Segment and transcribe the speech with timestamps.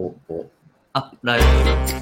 [0.00, 0.50] お、お。
[0.94, 1.99] あ、ライブ。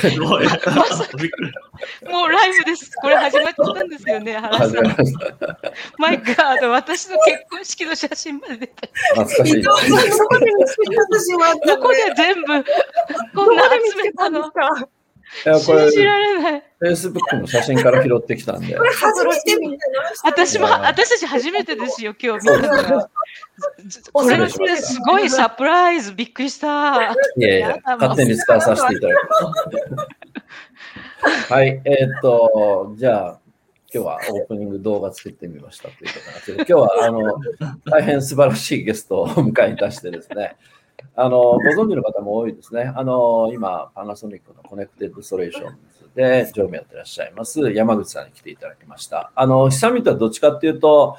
[2.10, 2.90] もうライブです。
[3.00, 4.72] これ始まっちゃったんですよね、原始
[5.12, 5.36] さ。
[5.98, 8.90] マイガード、私の結婚式の写真まで出て。
[9.14, 9.60] 懐かしい。
[9.60, 12.64] 伊藤さん、どこで見つけたしまったここで全部、
[13.34, 13.70] こんな集
[14.02, 14.52] めたの？
[15.44, 16.62] かいや、これ、信じられない。
[16.82, 18.76] Facebook の写真から拾ってきたんで。
[18.76, 23.10] これ初めて見たの私も、私たち初めてですよ、今日見たのが。
[24.12, 27.12] これすごいサプライズ、びっくりした。
[27.36, 29.54] いやいや、勝手に使わさせていただきま
[31.46, 31.52] す。
[31.52, 33.40] はい、えーっと、じゃあ、
[33.92, 37.40] 今日はオープニング動画作ってみましたということなんですけど、今日はあの
[37.90, 40.56] 大変素晴らしいゲストをお迎えいたしてですね、
[41.16, 42.92] あのご存知の方も多いですね。
[42.94, 49.32] あの今、パナソニックのコネクテッドソレーションズで常務やってらっしゃいます山口さんに来ていただきました。
[49.34, 51.18] あの、久々とはどっちかっていうと、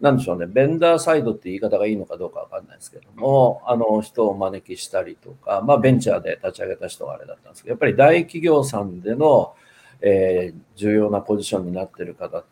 [0.00, 9.54] なんでしょうね、ベンダーサイドって言い方がいいのかどうかわかんないですけども、あの人をお招きしたりとか、まあ、ベンチャーで立ち上げた人があれだったんですけど、やっぱり大企業さんでの、
[10.00, 12.42] えー重要なポジションになってる方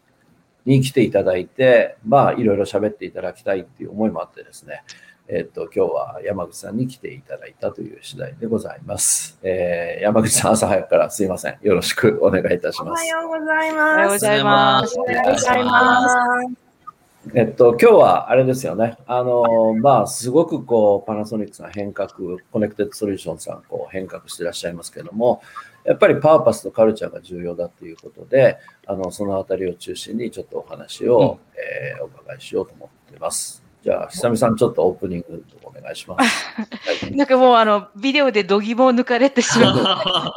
[0.67, 4.83] に来ていただいて、まあ、いろいろ喋っていただきたいっていう思いもあってですね、
[5.31, 9.39] えっと、今日は山口さんに来ていただいたという次第でございます。
[9.43, 11.59] えー山口さん、朝早くからすいません。
[11.61, 13.07] よろしくお願いいたしおはます。
[13.07, 14.13] ようございおはようます。
[14.15, 14.99] ございます。
[14.99, 16.69] おはようございます。
[17.35, 18.97] えっと、今日はあれですよね。
[19.07, 22.11] あの、まあ、すごくこう、パナソニックさん変革、
[22.51, 25.43] コネクテッドソリューションさん、こう、変革していらっしゃいますけども、
[25.85, 28.57] やっぱりパーパスとカルチャーが重要だということで、
[28.87, 33.68] あの、そのあたりを中心にちょっとお話を、えーお伺いしようと思っています。
[33.83, 36.47] じゃあ、久々さん、ちょっとオープニングお願いします。
[36.57, 36.63] は
[37.09, 40.35] いなんかもうあのビデオで度肝を抜かれてしまうあ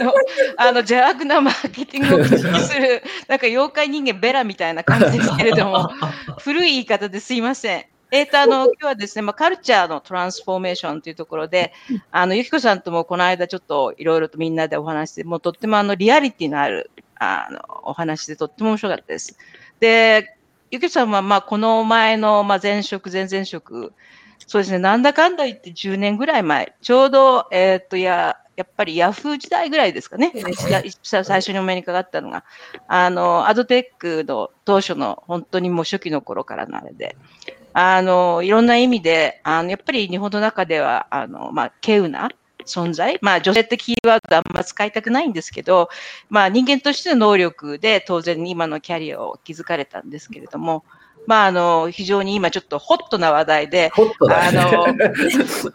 [0.00, 0.14] の
[0.56, 5.90] あの邪悪なマーケティングを口にするなんか妖怪人間ベラみたいな感じですけれども
[6.38, 7.84] 古い言い方ですいません。
[8.10, 11.74] えーとあの 今日はですね、まあ、カルチャーのトランスフォーメーションというところで、
[12.10, 19.36] あのゆきこさんともこの間ちょっといろいろとみんなでお話しして、もうとってもあのリアリティのあるあのお話でとっても面白かったです。
[19.78, 20.37] で、
[20.70, 23.92] ゆきこさんはまあこの前のまあ前職、前々職、
[24.46, 32.44] そうですね、なんだかんだ言って10年ぐらい前、ちょうど、えーっと、や、やっぱりヤフー時代ぐらいですかね、や最初にお目にかかったのが、
[32.86, 37.16] あの、アドテックの当初の本当にもう初期の頃からのあれで、
[37.72, 42.28] あの、いろんな意味で、あの、やっぱり日本の中では、あの、まあ、稀有な
[42.68, 45.88] 存在、まあ、女性ってキーワードあんま使いたくないんですけど、
[46.28, 50.84] まあ、人間としての能力で当然今のキャリアを築かれたんですけれども、
[51.28, 55.12] まあ、あの、非常に今ちょっとホットな話題で、ホットだあのね。、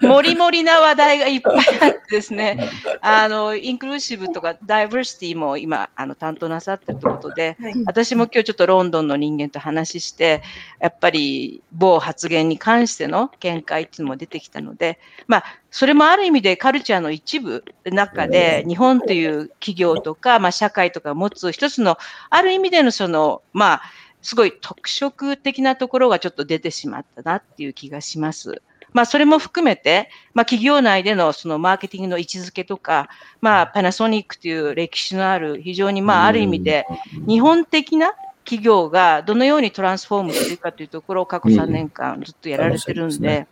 [0.01, 2.71] もりもりな話題がいっぱいあってですね、
[3.01, 7.73] あの、インクルーシブとかダイバーシティも今、あの、担当なさってるということで、はい。
[7.85, 10.41] 私も今日ちょっとロンドンの人間と話して、
[10.79, 21.99] やっぱり某発言に関しての見解っていうのも出てきたので、まあ、それもある意味でカルチャーの一部の中で、日本という企業とか、まあ、社会とか持つ一つの、
[22.31, 23.81] ある意味でのその、まあ、
[24.23, 28.61] すごい特色的なところがちょっと出てしまったなっていう気がします。
[28.93, 33.09] まあ、それも含めて、まあ、企業内でのそのマーケティングの位置づけとか、
[33.41, 36.85] まあ、パナソニックという歴史のある、非常にまあ、ある意味で、
[37.27, 38.13] 日本的な
[38.45, 43.47] 企業がどのようにトランスフォームするかというところを過去3年間ずっとやられてるんうんで、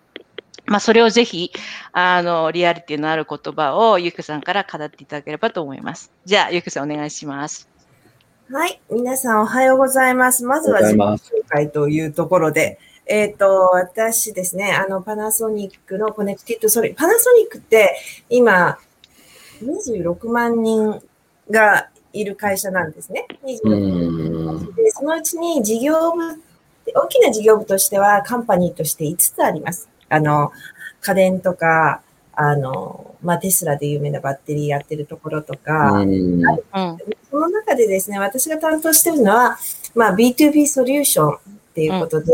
[0.67, 1.51] まあ、それをぜひ、
[1.91, 6.11] あの、リアリティのある言葉をゆきさんから語っていただければと思います。
[6.25, 7.70] じゃあ、ゆきさんお願いします。
[8.51, 8.81] はい。
[8.91, 10.43] 皆さんおはようございます。
[10.43, 11.17] まずは自己紹
[11.47, 17.95] 介というところで、えっ、と、私ですね、あの、パナソニックのコネクティッドソリ、パナソニックって
[18.29, 18.77] 今、
[19.63, 21.01] 26万人
[21.49, 23.25] がいる会社なんですね。
[23.45, 24.75] 26うん。
[24.75, 26.43] で、そのうちに事業部、
[26.93, 29.87] 大きな事業部としてはカンパニーとして5つあります。
[30.09, 30.51] あの、
[30.99, 32.01] 家電とか、
[32.43, 36.97] あの、まあ、テスラで有名なバッテリーやってるところとか、うんうん。
[37.29, 39.59] その中でですね、私が担当してるのは、
[39.93, 41.37] まあ、B2B ソリューションっ
[41.75, 42.33] ていうことで、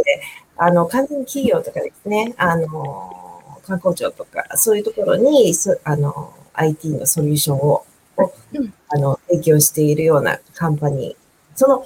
[0.56, 7.84] あの、完全に企業とかですね、あの、観光庁とか、そういうところに、そあの、IT のソリューションを、
[8.16, 8.32] を
[8.88, 11.58] あの、提供しているようなカンパニー。
[11.58, 11.86] その、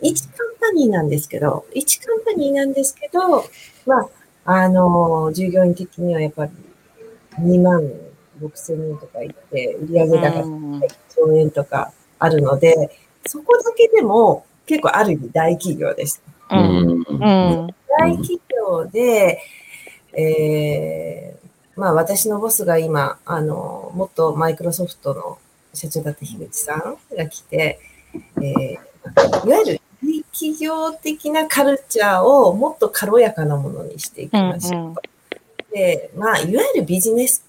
[0.00, 3.44] 一カンパニーなんですけど、一カンパニーなんですけど、
[3.84, 4.08] ま
[4.46, 6.52] あ、あの、従業員的にはやっぱり
[7.40, 7.82] 2万
[8.40, 16.22] 6千人とかいって、売上高うん1兆円とかあるので、そこだけでも結構ある意味大企業です。
[16.50, 16.56] う。
[16.56, 17.74] うんんうん。
[17.98, 19.40] 大企業で、
[20.12, 25.38] えー、まあ私のボスが今、あの、元マイクロソフトの
[25.74, 27.80] 社長だった樋口さんが来て、
[28.36, 35.02] えー、いわゆる大企業的なカルチャーをもっと軽やかなものにしていきましょうと。
[35.72, 37.44] で、まあ、いわゆるビジネス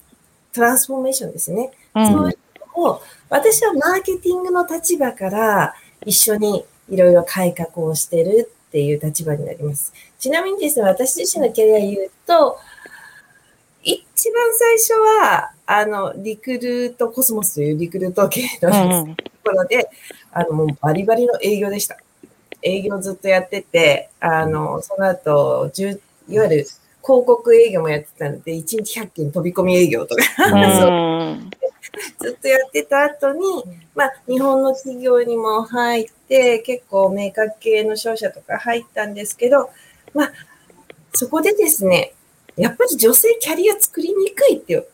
[0.54, 1.72] トランスフォーメーションですね。
[1.94, 2.38] そういう
[2.78, 5.74] のを、私はマーケティングの立場から
[6.06, 9.94] 一緒にいろいろ改革をしてるっていう立場になります。
[10.18, 12.58] ちなみにですね、私自身のキャリア言うと、
[13.82, 19.16] 一番最初は、あの、リクルートコスモスというリクルート系のうん。
[19.16, 19.90] ところで、
[20.32, 21.98] あの、もうバリバリの営業でした。
[22.62, 25.72] 営業ずっとやってて、あの、その後、
[26.28, 26.68] いわゆる
[27.02, 30.24] 広告営業もやってたので、1日100件飛び込み営業とか、
[32.20, 33.64] ずっとやってた後に、
[33.96, 39.70] まあ、日本の企業にも入って、結構メーカー系の商社とか入ったんですけど、
[40.14, 40.32] まあ、
[41.14, 42.14] そこでですね、
[42.56, 44.88] やっぱり女性キャリア作りにくいって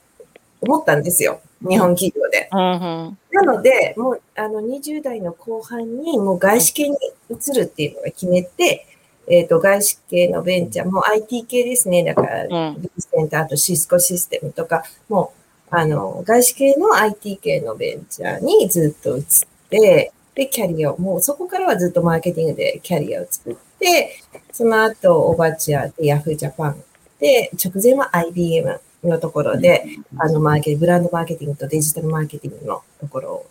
[0.62, 1.42] 思ったんですよ。
[1.62, 2.50] 日本企業で。
[2.52, 3.18] うん。
[3.32, 6.98] なので、もう、あの、20代の後半に、もう外資系に
[7.30, 8.86] 移るっていうのが決めて、
[9.28, 12.04] えっ、と、外資系のベンチャー、もう IT 系ですね。
[12.04, 15.34] だから、うんセンター、あとシスコシステムとか、も
[15.72, 19.24] う、あの、外資系の IT 系のベンチャーにずっと移っ
[19.70, 24.20] て、で、キャリアを、もうそこからはずっとマーケティングでキャリアを作って、
[24.52, 26.76] その後、オバチャーで Yahoo Japan
[27.20, 29.86] で、直前は IBM のところで、
[30.18, 33.46] あの、マーケ、ブランドマーケティングとデジタルマーケティングのところを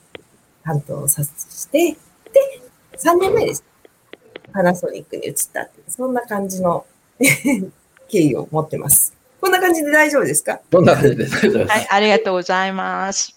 [0.62, 1.98] 担当させて、で、
[2.98, 3.73] 3年前です。
[4.54, 5.90] パナソニックに移ったっていう。
[5.90, 6.86] そんな感じの
[8.08, 9.12] 経緯を持ってます。
[9.40, 10.60] こんな感じで大丈夫ですか？
[10.72, 11.70] そんな感じで大丈夫です。
[11.70, 13.34] はい、ありがとうございます。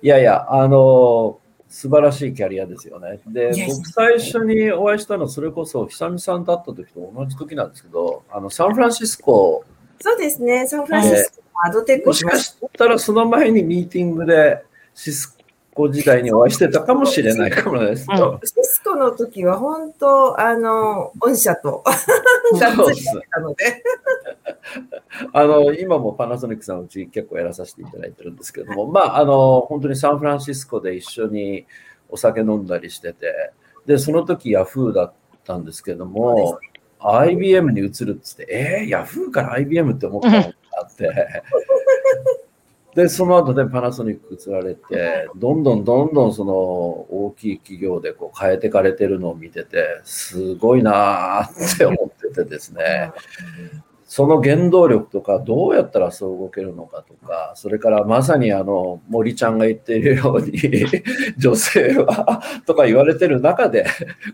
[0.00, 1.38] いやいや、あの
[1.68, 3.20] 素晴らしいキャリアですよね。
[3.26, 9.64] で僕最初にお会いしたのは、それこそ久々さんと会った時と同じ時なんですけど、あのサンフランシスコ、
[10.00, 10.66] そうですね。
[10.68, 14.62] サンフランシスコのアドテックもしかしたらその前にミーティングで
[14.94, 15.36] シス
[15.74, 18.06] コ時代にお会いしてたかもしれないかもです。
[18.06, 21.82] けど、シスコの時は本当、あの、御社と。
[21.84, 23.82] がっつりだったので。
[25.32, 31.66] あの今もパナソニックさんうち結構やらさせていただいてるんですけれども、まあ、あの本当にサンフランシスコで一緒に
[32.08, 33.52] お酒飲んだりしてて、
[33.86, 35.12] で、その時ヤフーだっ
[35.44, 36.58] たんですけども、
[37.00, 41.10] IBM に移るっつって、えー、ヤフーから IBM って思ったのがあって、
[42.94, 53.10] で、その後でパナソニック移られて、どんどんどんどんその大きい企業でこう変えてかれてるのを見てて、すごいなーって思っててですね。
[54.14, 60.52] その原動力とか、どうやったらそう動けるのかとか、それからまさにあの森ちゃんが言っているように、
[61.38, 63.86] 女性はとか言われてる中で、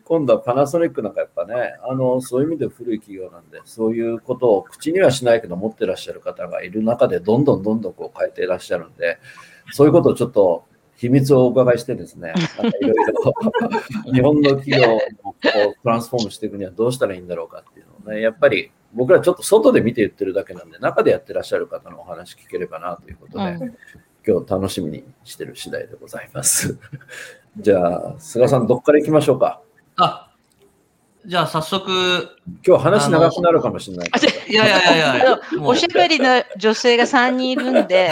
[0.03, 9.19] 今度はパナソニックなんかやっぱね、あのそういう意味で古い企業なんで、そういうことを口にはしないけど持ってらっしゃる方がいる中で、どんどんどんどんこう変えていらっしゃるんで、
[9.71, 10.65] そういうことをちょっと
[10.97, 12.35] 秘密をお伺いしてですね、
[12.81, 13.33] いろいろ
[14.13, 14.99] 日本の企業を
[15.85, 23.77] トランスフォームしていくにはどうしたらいいんだろうかっていうのをね、やっぱり僕らちょっと外で見て言ってるだけなんで、中でやってらっしゃる方のお話聞ければなということで、うん
[24.27, 26.79] 今日楽しみにしてる次第でございます。
[27.57, 29.63] じゃあ、菅さん、どっから行きましょうか？
[29.97, 30.29] あ、
[31.25, 32.29] じゃあ早速、
[32.67, 34.27] 今日話長くなるかもしれないけど。
[34.49, 38.11] いやいやいやいや、おしゃべりの女性が3人いるんで、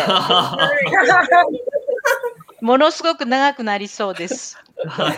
[2.63, 4.57] ものすごく長くなりそうです。
[4.87, 5.17] はい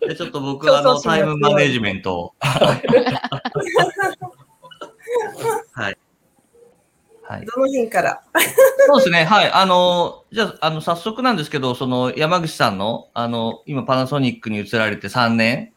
[0.00, 2.34] でちょっと僕はあのタイムマネジメントを。
[5.72, 5.98] はい。
[7.22, 7.46] はい。
[7.46, 8.22] どの辺から？
[8.86, 9.24] そうですね。
[9.24, 9.50] はい。
[9.52, 15.72] あの、じゃあ、あの、早速なんですけど、その、山口さんの、あの、今、パナソニックに移られて3年、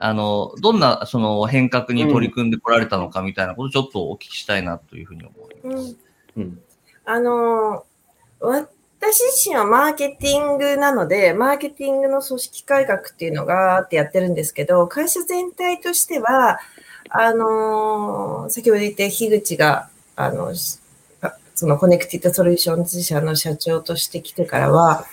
[0.00, 5.96] あの、どんな、その、変革に取り組んでこられたのかみたいなこと、ちょっとお聞きしたいなというふうに思います。
[6.36, 6.60] うん
[7.04, 8.66] あのー
[9.12, 16.58] 私自身はマーケティングなので、マーケティングの組織改革っていうのがあってやってるんですけど、会社全体としては、
[17.08, 20.52] あのー先ほど言った樋口が、あの、
[21.54, 25.06] そのコネクティッドソリューションズ社の社長として来てからは、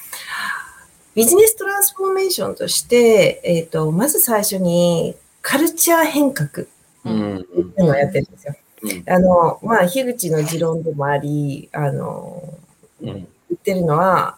[1.13, 6.67] ビジネストランスフォーメーションとして、えっ、と、まず最初にカルチャー変革って
[7.05, 7.37] うん。
[7.39, 7.45] い
[7.77, 8.55] うのをやってるんですよ。
[8.55, 8.63] うん
[9.07, 12.43] あの、まあ、樋口の持論でもあり、あの、
[13.01, 13.27] うん。
[13.53, 14.37] 言ってるのは、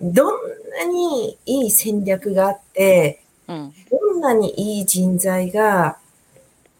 [0.00, 0.40] どん
[0.70, 3.72] なにいい戦略があって、うん。
[3.90, 5.98] どんなにいい人材が、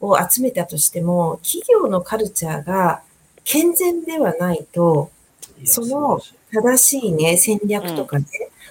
[0.01, 3.03] を集めたとしても、企業のカルチャーが
[3.45, 5.11] 健全ではないと、
[5.65, 6.21] その
[6.53, 8.27] 正しいね、戦略とかね、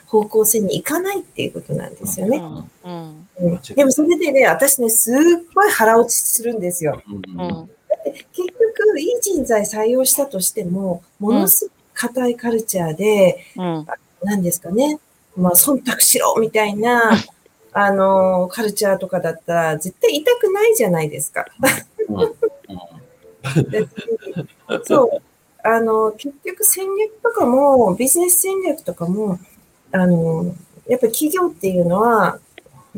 [0.07, 2.37] 方向性に行かないっていうことなんですよね。
[2.83, 2.97] うん。
[3.39, 5.15] うんでもそれでね、私ね、すっ
[5.55, 7.01] ごい腹落ちするんですよ。
[7.07, 7.69] うんうん。
[8.33, 13.85] 結局、いい人材採用したとしても、ものすごく硬いカルチャーで、うん。
[14.23, 14.99] 何ですかね、
[15.35, 17.11] まあ、忖度しろみたいな、
[17.73, 21.45] あの、カルチャーとかだったら、絶対痛くないじゃないですか。
[24.83, 25.09] そう。
[25.63, 29.39] あの、結局戦略とかも、ビジネス戦略とかも、
[29.91, 30.55] あの、
[30.87, 32.39] やっぱり企業っていうのは、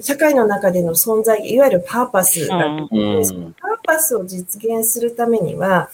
[0.01, 2.87] 社会の中での存在、いわゆるパーパスだうん。
[2.91, 5.89] うんパーパスを実現するためには、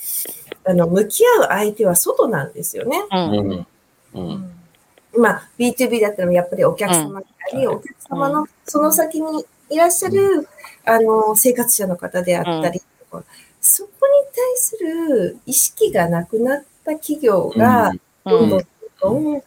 [0.70, 3.02] あの、向き合う相手は外なんですよね。
[3.12, 3.68] うん。
[4.14, 4.52] うん。
[5.18, 10.48] まあ、B2B だったらやっぱりお客様であり、うんお客様のその先にいらっしゃる、
[10.86, 13.24] あの、生活者の方であったりとか、
[13.60, 17.92] そこに対する意識がなくなった企業が、
[18.24, 18.60] どんどん
[19.02, 19.44] どんどん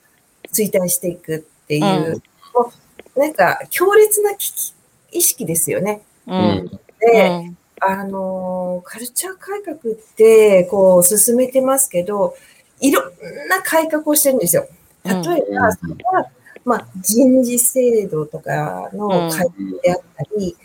[0.53, 1.39] 衰退していくっ
[1.69, 2.21] ていう、
[2.53, 2.73] も
[3.15, 4.75] うなんか強烈な危機
[5.13, 6.03] 意識ですよね。
[6.27, 6.81] うん。
[6.99, 7.53] で、
[7.85, 12.37] あの、カルチャー改革って、こう、進めてますけど、
[12.81, 13.05] いろん
[13.49, 14.67] な改革をしてるんですよ。
[15.05, 15.15] 例え
[15.59, 16.27] ば、それは、
[16.65, 20.57] まあ、人事制度とかの改革であったり、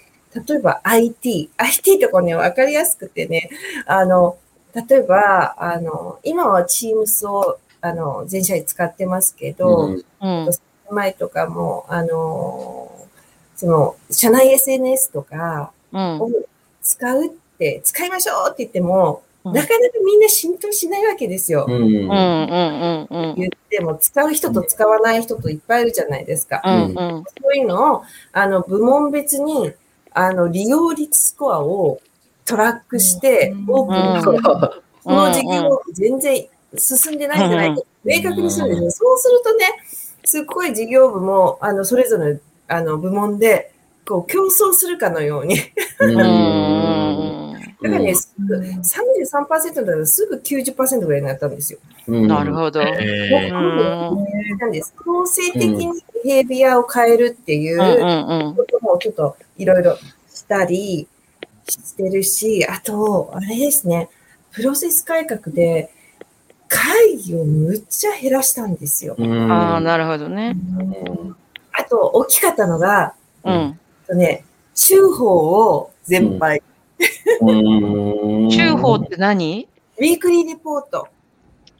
[0.47, 1.49] 例えば IT。
[1.57, 3.49] IT とかね、わかりやすくてね、
[3.87, 4.37] あの、
[4.75, 9.87] 例えば、あの、今は Teams を、あの、全社に使ってますけど、
[10.21, 10.49] うん。
[10.91, 12.91] 前とかも、あの、
[13.55, 16.21] その、社内 SNS とかうん。
[16.21, 16.29] を
[16.87, 21.65] 使うって、使いましょうって言っても、うんなかなかみんな浸透しないわけですよ。
[21.69, 21.75] うん。
[21.75, 23.07] うん。
[23.09, 23.35] うん。
[23.37, 26.61] 言っても、使う人と使わない人といっぱいいるじゃないですか。
[26.65, 26.73] うん。
[26.73, 26.93] うん。
[26.95, 28.03] そういうのを、
[28.33, 29.71] あの、部門別に、
[30.11, 32.01] あの、利用率スコアを
[32.43, 34.41] トラックして、オープンにして、
[35.03, 36.45] この事業全然
[36.77, 38.91] 進んでないんじゃないか、明確にするんですね。
[38.91, 39.65] そうするとね、
[40.25, 43.71] すっごい事業部も、あの、それぞれ、あの、部門で、
[44.05, 45.57] こう、競争するかのように。
[47.81, 51.79] だからね、すぐ33%だからすぐ90%ぐらいになったんですよ。
[52.07, 52.81] なるほど。
[52.81, 53.51] え
[54.59, 54.93] なんです。
[55.03, 55.87] 強制的に
[56.23, 58.55] ビヘビアを変えるっていううん。
[58.55, 59.95] こともちょっといろいろ
[60.29, 61.07] したり
[61.69, 64.09] してるし、あと、あれですね、
[64.51, 65.91] プロセス改革で
[66.67, 69.15] 会議をむっちゃ減らしたんですよ。
[69.19, 70.55] ああ、なるほどね。
[71.73, 73.79] あと、大きかったのが、うん。
[74.07, 75.27] とね、州法
[75.75, 76.63] を全廃。
[78.49, 79.67] 中法って何？
[79.97, 81.07] ウィークリーレポート。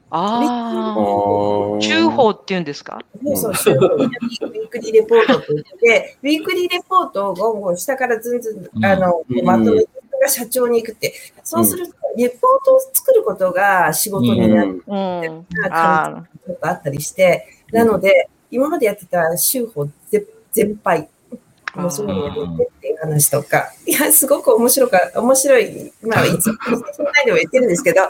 [0.10, 1.80] ああ。
[1.80, 3.00] 中法って言うんですか？
[3.36, 9.46] そうそう、ウィークリーレポートって言って、ウィークリーレポートをゴンゴン下からずんずん、あの、うん。
[9.46, 11.14] まとめて、が社長に行くって。
[11.44, 14.78] そうすると、レポートを作ることが仕事になる。
[14.78, 16.26] っとあ
[16.72, 21.10] ったりして、なので、今までやってた州法全全廃。
[21.76, 26.58] もうそれをやめてっていう話とか、いや、すごく面白か、面白い、まあ、いつも、
[27.26, 28.02] でも言ってるんですけど、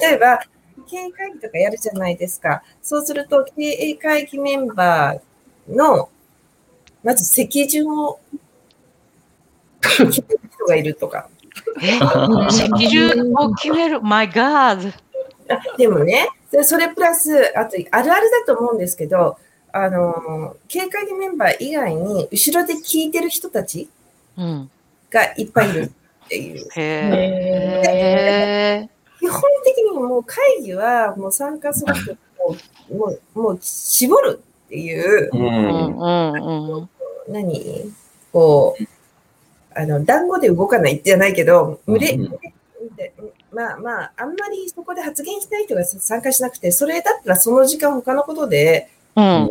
[0.00, 0.40] 例えば、
[0.88, 2.62] 経営会議とかやるじゃないですか。
[2.82, 6.10] そうすると、経営会議メンバーの、
[7.02, 8.20] まず席順を
[9.80, 11.28] 決める人がいるとか。
[11.82, 11.98] え、
[12.50, 14.92] 席順を決める？My God!
[15.48, 19.38] あでもね、そそれプラス、あと、あるあるだと思うんですけど、
[19.72, 24.01] あの、経営会議メンバー以外に、後ろで聞いてる人たちうん。
[25.10, 26.68] がいっぱいいるっていう。
[29.20, 32.56] 基本的にもう会議はもう参加する人も
[32.90, 36.88] もうもう絞るっていう、うん。
[37.28, 37.92] 何
[38.32, 38.84] こう、
[39.74, 42.38] あの、団子で動かないじゃないけど、群れ、うん。
[43.52, 44.34] まあまあ、あん。
[44.34, 49.48] まりそこで発言したい人が参加しなくて、それだったらその時間他のことでうん。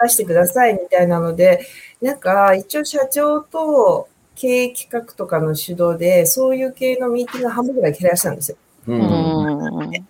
[0.00, 1.60] 出してくださいみたいなので、
[2.02, 2.18] なん。
[2.18, 8.56] か一応社長と経営企画とかの主導で、そういう系のミーティング半分ぐらい減らしたんですよ。
[8.88, 9.00] うん。
[9.00, 10.04] うん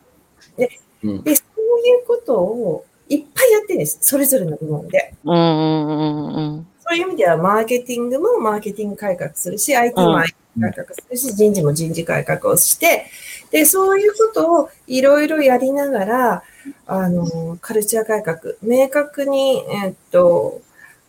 [0.56, 0.70] で、
[1.02, 3.98] そういうことをいっぱいやってるんです。
[4.00, 5.14] それぞれの部門で。
[5.24, 13.06] うんそういう意味では、マーケティングもマーケティング改革するし、IT も IT 改革するし、人事も人事改革をして、
[13.50, 16.42] で、そういうことをいろいろやりながら、
[16.86, 20.60] あの、カルチャー改革、明確に、えっと、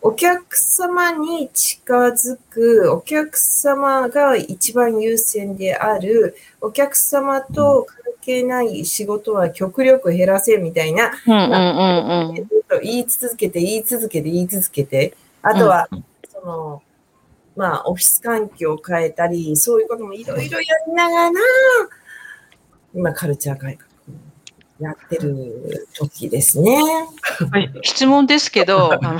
[0.02, 12.82] お客様に近づく、お客様が一番優先である、お客様と関係ない仕事は極力減らせみたいな、うんうんうんうん。
[12.82, 15.88] 言い続けて、言い続けて、言い続けて、あとは、
[16.28, 16.82] その、
[17.56, 21.32] まあ、オフィス環境を変えたり、そういうこともいろいろやりながら、
[22.94, 23.85] 今、カルチャー改革
[24.78, 26.76] やってる時ですね。
[27.50, 29.18] はい質問ですけど、あの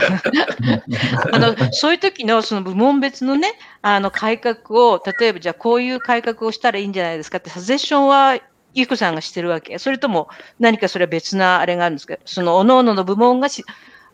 [1.32, 8.38] あのそういう時のその部門別のね、あの改革を、例えばじゃあこういう改革をしたらいいんじゃないですかって、サジェッションは
[8.74, 9.78] ゆうこさんがしてるわけ。
[9.78, 12.16] それとも何かそれは別なあれがあるんですか？
[12.24, 13.64] その各々の部門がし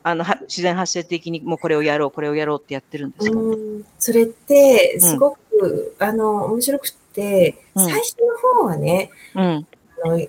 [0.05, 7.85] あのは自然発生的にもうこれをやろう、これをやろうってやってるんですか、うんそれって、すごく、あの、面白くって、うん。
[7.85, 9.67] 最初の方はね、うん、
[10.05, 10.21] あの、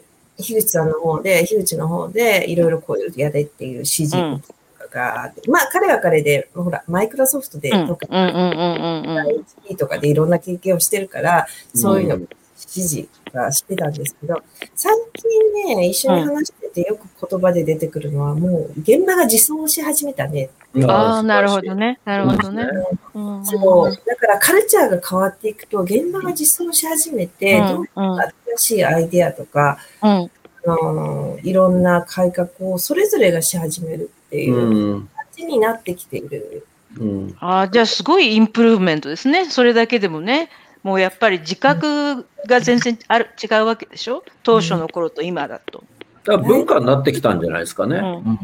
[0.44, 4.54] 樋口さんの方で、樋口の方で、いろいろこういうやれっていう指示うんと
[4.88, 9.20] かがあって、まあ、彼は彼で、ほら、マイクロソフトでうん、うん、特にうん、うん、うん、
[9.66, 12.28] IT とかでいろんな経験をしてるから、そういうの
[12.68, 14.42] 指示がしてたんですけど、
[14.76, 20.50] 最近ね、一緒に話しててよく言葉で出てくるのは、もう現場が自走し始めたね。
[20.88, 22.00] ああ、なるほどね。
[22.06, 22.68] なるほどね。
[23.14, 23.96] うんそう。
[24.06, 30.30] だからカルチャーが変わっていくと、現場が自走し始めて、どう新しいアイデアとか、うん、あ
[30.66, 35.10] のいろんな改革をそれぞれがし始めるっていううん。
[35.16, 36.66] 感じになってきている。
[36.98, 37.36] うん。
[37.40, 39.50] ああ、じゃあすごいインプルーブメントですね。
[39.50, 40.50] それだけでもね。
[40.84, 44.24] もうやっぱり自覚が全然ある違うわけでしょ？
[44.44, 45.84] 当初の頃と今だと。
[46.26, 47.98] だから文化になってきたんじゃないですかね。
[47.98, 48.40] うん。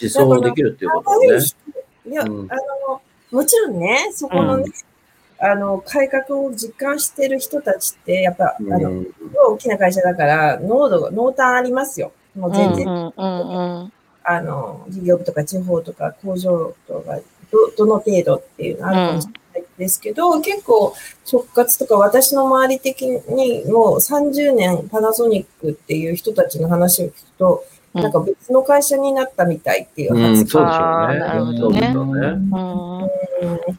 [0.00, 1.26] 自走できるっていうことはね。
[2.06, 2.48] いや、うん。
[2.50, 2.56] あ
[2.88, 4.64] の、もちろんね、そこのね、
[5.40, 9.06] あの、改革を実感してる人たちって、やっぱ、あの、うん
[9.50, 12.12] 大きな会社だから、濃度が、濃淡ありますよ。
[12.36, 13.92] もう全然、うんうんうん。
[14.24, 17.18] あの、事業部とか地方とか工場とか、
[17.50, 19.40] ど、どの程度っていうのあるかもしれない
[19.78, 20.94] ですけど、結構、
[21.30, 31.18] 直轄とか私の周り的にもう30年パナソニックっていう人たちの話を聞くと、うんなんか別の会社になったみたいっていううん、話そうでしょうね。
[31.18, 33.10] なるほどね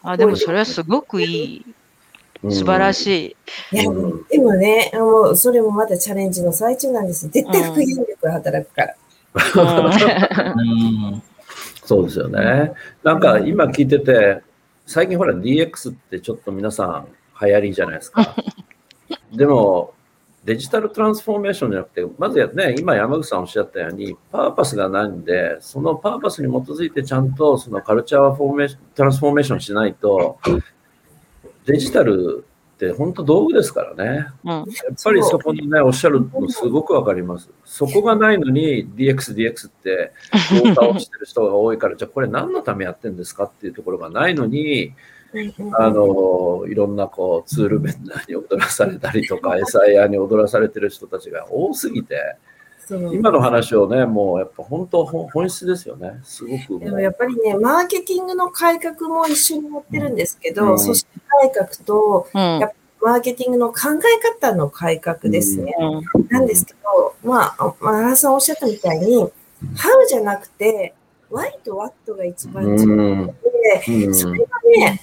[0.02, 1.26] あでもそれはすごくい
[1.58, 3.36] い、うん素晴らし
[3.72, 3.76] い。
[3.76, 7.28] いや、うんでもね、もうそれもまだチャレンジの最中なんです。
[7.28, 8.96] 絶対復元力が働くから。
[10.56, 11.22] うん
[11.84, 12.72] そうですよね。
[13.04, 14.42] なんか今聞いてて、
[14.90, 17.08] 最近ほら DX ってちょっと皆さん
[17.40, 18.36] 流行りじゃないですか。
[19.32, 19.94] でも、
[20.44, 30.40] デジタルトランスフォーメーションじゃなくて、まずやね、今山口さんおっしゃったように、パーパスがないんで、そのパーパスに基づいてちゃんとそのカルチャーフォーメーショントランスフォーメーションしないと、
[31.68, 32.46] デジタル
[32.88, 34.28] って本当道具ですからね。
[34.46, 34.66] うんやっ
[35.04, 37.50] ぱりそこにね、おっしゃるのすごくわかります。
[37.66, 40.14] そこがないのに DX、DX って
[40.64, 44.94] 動画をしてる人が多いから、 じゃあこれ何のためやってるんですかっていうところがないのに、
[45.74, 52.38] あの、いろんなこうツールベンダーに踊らされたりとか、 SIR に踊らされてる人たちが多すぎて、
[52.96, 56.20] 今の話をね、もうやっぱ本当本本質ですよね。
[56.24, 56.86] すごく。
[56.86, 60.78] でもやっぱりね、マーケティングの改革も一緒にやってるんですけど、うん。
[60.78, 62.62] 組織改革とうん。
[63.02, 65.74] マーケティングの考え方の改革ですね。
[66.30, 69.24] なんですけど、まあ、まあ、原さんおっしゃったみたいに、
[69.76, 70.94] How じゃなくて、
[71.32, 74.16] Why と What が一番重要で、うん。
[74.16, 74.48] それが
[74.78, 75.02] ね、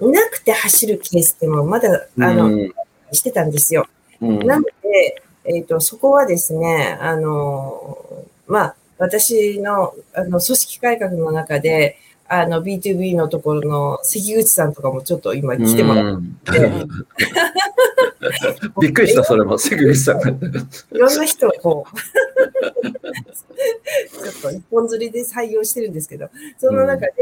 [0.00, 2.72] なくて走るケースっていうのもまだ、あの、うん。
[3.12, 3.86] してたんですよ。
[4.20, 4.38] うん。
[4.40, 7.98] なので、えっ、と、そこはですね、あの、
[8.46, 16.52] まあ、私の、あの、組織改革の中で、あの、B2B のところの関口さんとかもちょっと今来てもらっうんて、
[18.80, 20.30] びっくりした、それも、関口さんが。
[20.92, 21.96] いろんな人をこう、
[22.82, 26.28] ちょっと一本釣りで採用してるんですけど、
[26.58, 27.12] その中で、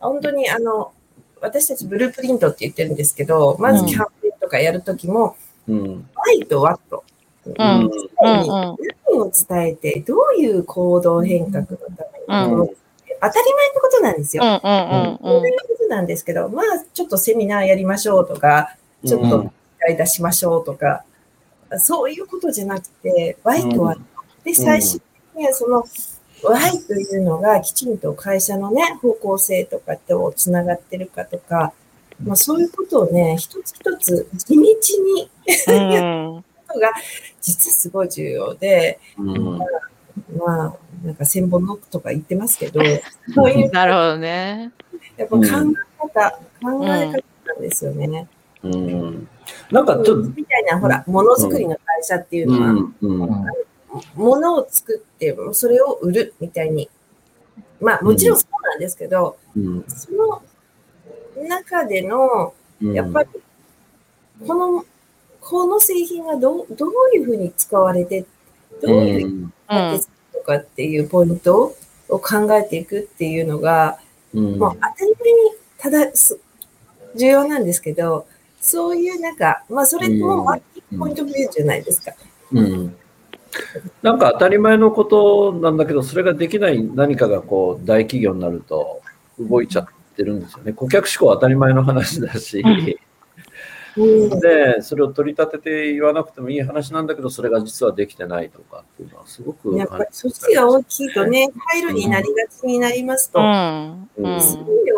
[0.00, 0.92] 本当にあの、
[1.40, 5.36] 私たちブループリントって言ってるんですけど、まずキャンペーンとかやるときも、
[5.68, 6.08] うん。
[6.40, 6.80] Why と What。
[7.50, 8.76] うん何うん
[9.18, 12.70] を伝えて、どういう行動変革のために、うん
[13.18, 14.42] 当たり前のことなんですよ。
[14.42, 21.04] うんうんうんそういうことなんですけど、まあ、ちょっとセミナーやりましょうとか、ちょっと使い出しましょうとか、
[21.78, 23.96] そういうことじゃなくて、Y と Y。
[24.44, 25.84] で、最終的にはその
[26.42, 31.72] Y というのがきちんと会社のね、方向性とかとつながってるかとか、
[32.22, 35.30] まあ、そういうことをね、一つ一つ地道に
[35.68, 36.90] うん ことが
[37.40, 39.58] 実はすごい重要で、うん
[40.36, 42.80] まあ、なんか千本ノックとか言ってますけど、
[43.34, 44.72] そういうなるほどね。
[45.16, 45.48] やっぱ考え
[45.98, 46.30] 方、
[46.62, 47.12] 考え方
[47.46, 48.28] なんですよね。
[48.62, 49.28] うん。
[49.70, 53.18] なんかちょっと、みたいな、ほら、ものづくりの会社っていううのは、ん、うん。
[54.14, 56.88] ものを作って、それを売るみたいに。
[57.80, 59.84] まあ、もちろんそうなんですけど、うん。
[59.86, 60.42] その
[61.48, 63.28] 中での、やっぱり、
[64.46, 64.84] この、
[65.48, 68.26] この製品がどうどういうふうに使われて、
[68.82, 69.52] どういうふうにん。
[69.68, 71.72] 使ってとかっていうポイント
[72.08, 74.00] を考えていくっていうのが、
[74.34, 74.58] うん。
[74.58, 75.38] もう当たり前に
[75.78, 76.38] ただす
[77.14, 78.26] 重要なんですけど、
[78.60, 82.12] そういうなんか、まあそれもマーケティングポイントビューじゃないですか。
[82.50, 82.96] うん。
[84.02, 89.00] なんか当たり前のことなんだけど、それができない何かがこう大企業になると
[89.38, 90.72] 動いちゃってるんですよね。
[90.72, 92.96] 顧客志向は当たり前の話だし、うん
[93.96, 104.08] で、それを取り立てて言わなくてもいい話なんだけど、それが実はできてないとかっていうのはすごくやっぱり組織が大きいとね、ファイルになりがちになりますと、うん。
[104.16, 104.40] うん。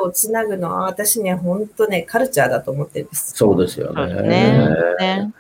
[0.01, 3.33] をつなぐのは私ね、本当ね、カルチャーだと思ってるんです。
[3.35, 4.15] そうですよね。
[4.23, 4.97] ね。
[4.99, 5.33] ね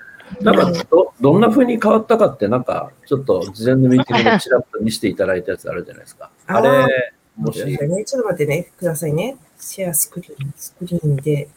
[0.43, 6.31] なんかど、どんな風に変わったかって、なんか、ちょっと事前のミーティングでちらっと見せていただいたやつあるじゃないですか。
[6.47, 9.37] あれ、もし、ね、ちょっと待ってね、くださいね。
[9.59, 11.49] シェアスクリーン、スクリーンで、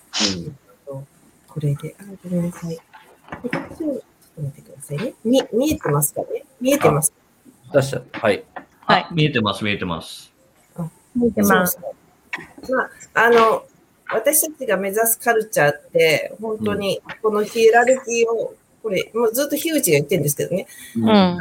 [1.53, 2.77] これで、あ、ごめんなさい。
[2.77, 2.81] こ
[3.47, 3.99] っちをちょっ
[4.35, 5.13] と待ってくださいね。
[5.25, 6.45] み見えてますかね？
[6.61, 7.13] 見えてます。
[7.73, 8.19] 出しちゃった。
[8.19, 8.43] はい。
[8.81, 10.31] はいあ、見えてます、見えてます。
[11.13, 11.77] 見えてます。
[12.69, 13.65] まあ、あの、
[14.09, 21.37] 私たちが目指すカルチャーって、本当にこのヒエラルキーを、これ、もうずっと樋口が言ってるんですけどね、うん。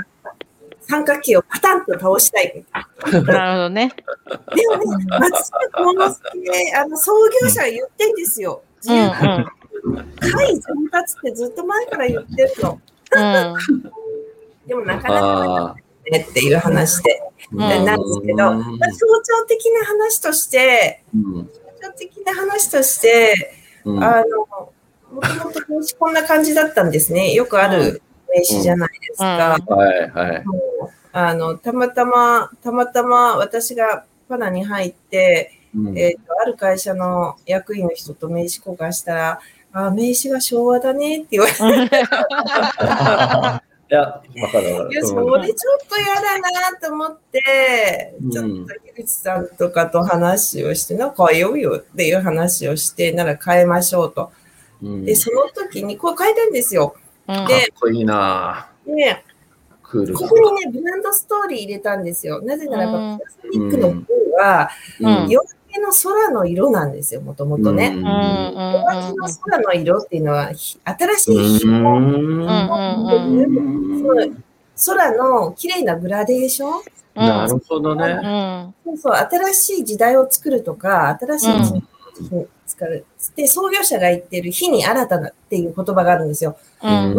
[0.80, 2.64] 三角形をパタンと倒したい。
[2.72, 3.92] なるほどね。
[4.56, 8.62] でもね、松下幸之助、あの、創業者が言ってんですよ。
[8.82, 9.00] 自うん。
[9.00, 9.46] う由ん。
[10.18, 12.80] 会全達ってずっと前から言ってるの。
[13.12, 13.82] うん。
[14.66, 15.76] でもなかなかあ
[16.10, 21.32] ねっていう話で、ーなんですけど、まあ、象徴的な話として、うん
[21.82, 24.72] 象徴的な話として、うんあの、
[25.12, 27.32] もともと名刺こんな感じだったんですね。
[27.32, 29.56] よくある名刺じゃないですか。
[29.66, 30.44] はいはい。
[31.12, 39.40] あの、たまたま、たまたま私がパナに入って、うんえっ、と、ある会社の役員の人と名刺交換したら、
[39.72, 41.58] あ、名刺は昭和だねって言われて、
[43.90, 45.06] いや、わかるわかいや、る。
[45.06, 48.50] それちょっと嫌だなと思って、うんちょっと
[48.94, 54.30] 樋口さんとかと話をして、なんか変えようよっていう話をして、なら変えましょうと。
[54.82, 56.94] うんで、その時に、こう変えたんですよ。
[57.28, 57.34] うん。
[57.34, 59.22] かっでこいいなで、
[59.82, 62.40] クールここにね、ブランドストーリー入れたんですよ。
[62.42, 65.28] なぜならば、うんパナソニックのブルーは、うん
[65.78, 67.88] の空の色なんですよ、もともとね。
[67.88, 71.66] 夜明けの空の色っていうのは、ひ新しい日。
[74.86, 76.70] 空の綺麗なグラデーション
[77.14, 78.14] なるほどうね。
[78.14, 78.74] ん。
[78.84, 83.04] そうそう、新しい時代を作るとか、新しい時代を作る。
[83.36, 86.56] で、創業者が言ってる、日に新たなっていう言葉があるんですよ。
[86.82, 86.90] うん。
[86.90, 87.14] アッ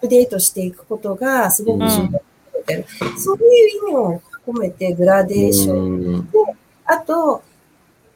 [0.00, 2.20] プデートしていくことがすごく重要だ
[2.58, 2.84] みたいな、
[3.18, 5.76] そういう意味を込めてグラデーション。
[5.76, 6.55] うん
[6.86, 7.42] あと、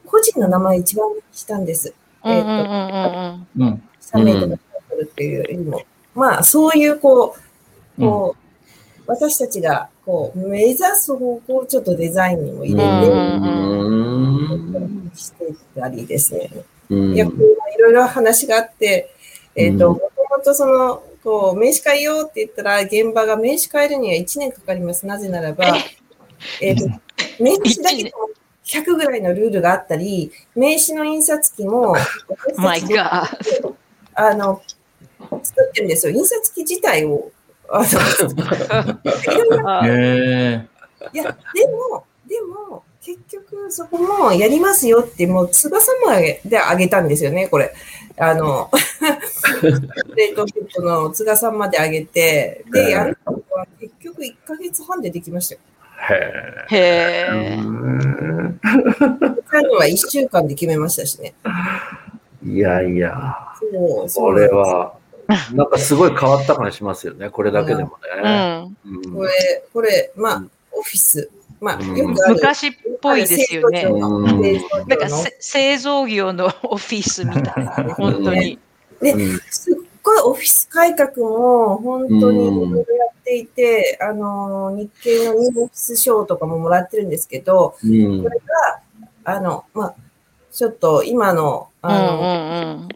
[0.05, 1.93] 個人の名前一番したんです。
[2.23, 2.33] うん。
[2.33, 3.47] うん。
[3.55, 3.67] うん。
[3.67, 3.83] うん。
[3.99, 4.57] サメイトが
[4.89, 5.81] 取るっていうよりも。
[6.13, 7.35] まあ、そういう、こ
[7.97, 8.41] う、こう、
[9.07, 13.15] 私たちが、こう、目指す方向をちょっとデザインにも入れて、う
[14.79, 16.49] んしていったりですね。
[16.89, 17.29] うんいや、い
[17.79, 19.13] ろいろ話があって、
[19.55, 25.05] えっ、と、うんもともとその、こう、名刺変えようって言ったら、現場が名刺変えるには1年かかります。
[25.05, 25.65] なぜならば、
[26.61, 26.87] えっ、と、
[27.39, 28.30] 名刺だけでも
[28.71, 31.95] 100ぐらいのルールがあったり、名刺の印刷機も、
[34.15, 34.61] あの、
[35.43, 36.13] 作ってるんですよ。
[36.13, 37.31] 印刷機自体を。
[37.73, 39.87] あのいろいろー。
[39.87, 39.89] へ
[40.53, 41.07] え。
[41.13, 47.73] いや、でも、でも、結局そこもやりますよって、もう翼まであげたんですよね、これ。
[48.17, 48.69] あの、
[50.15, 55.61] 冷凍フットの津賀さんまであげて、ええで、やるのは結局1ヶ月半でできましたよ。
[56.09, 57.59] へへええ。
[59.51, 61.33] 最後は1週間で決めましたしね。
[62.43, 63.13] いやいや、
[63.59, 64.93] そう、そこれは、
[65.53, 68.59] なんかすごい変わった感じしますよね、これだけでもうね。
[68.59, 68.77] ん。
[68.85, 69.29] うんこれ、
[69.73, 71.29] これ、まあうん、オフィス。
[71.59, 72.35] まあ、うんよくある。
[72.35, 73.83] 昔っぽいですよね。
[73.83, 78.57] うん製造業のなんかせ製造業のオフィスみたいな、本当に。
[79.01, 88.23] でうんすっごいオフィス改革も本当にいろいろやっていて、あの、日経のニューオフィス賞とかももらってるんですけど、うん。
[88.23, 88.81] これが、
[89.23, 89.95] あの、まあ、
[90.51, 92.89] ちょっと今の、うんあの、うん。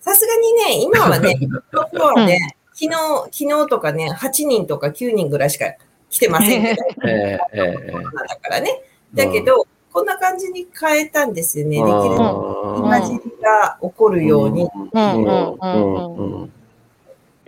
[0.00, 1.38] さすがにね、今はね、
[1.72, 2.90] このフロアね、昨日、
[3.30, 5.66] 昨日とかね、8人とか9人ぐらいしか
[6.10, 8.82] 来てませんけど、 だからね。
[9.14, 11.76] だけど、こんな感じに変えたんですよね。
[11.76, 14.68] できるあだけー混じりが起こるように。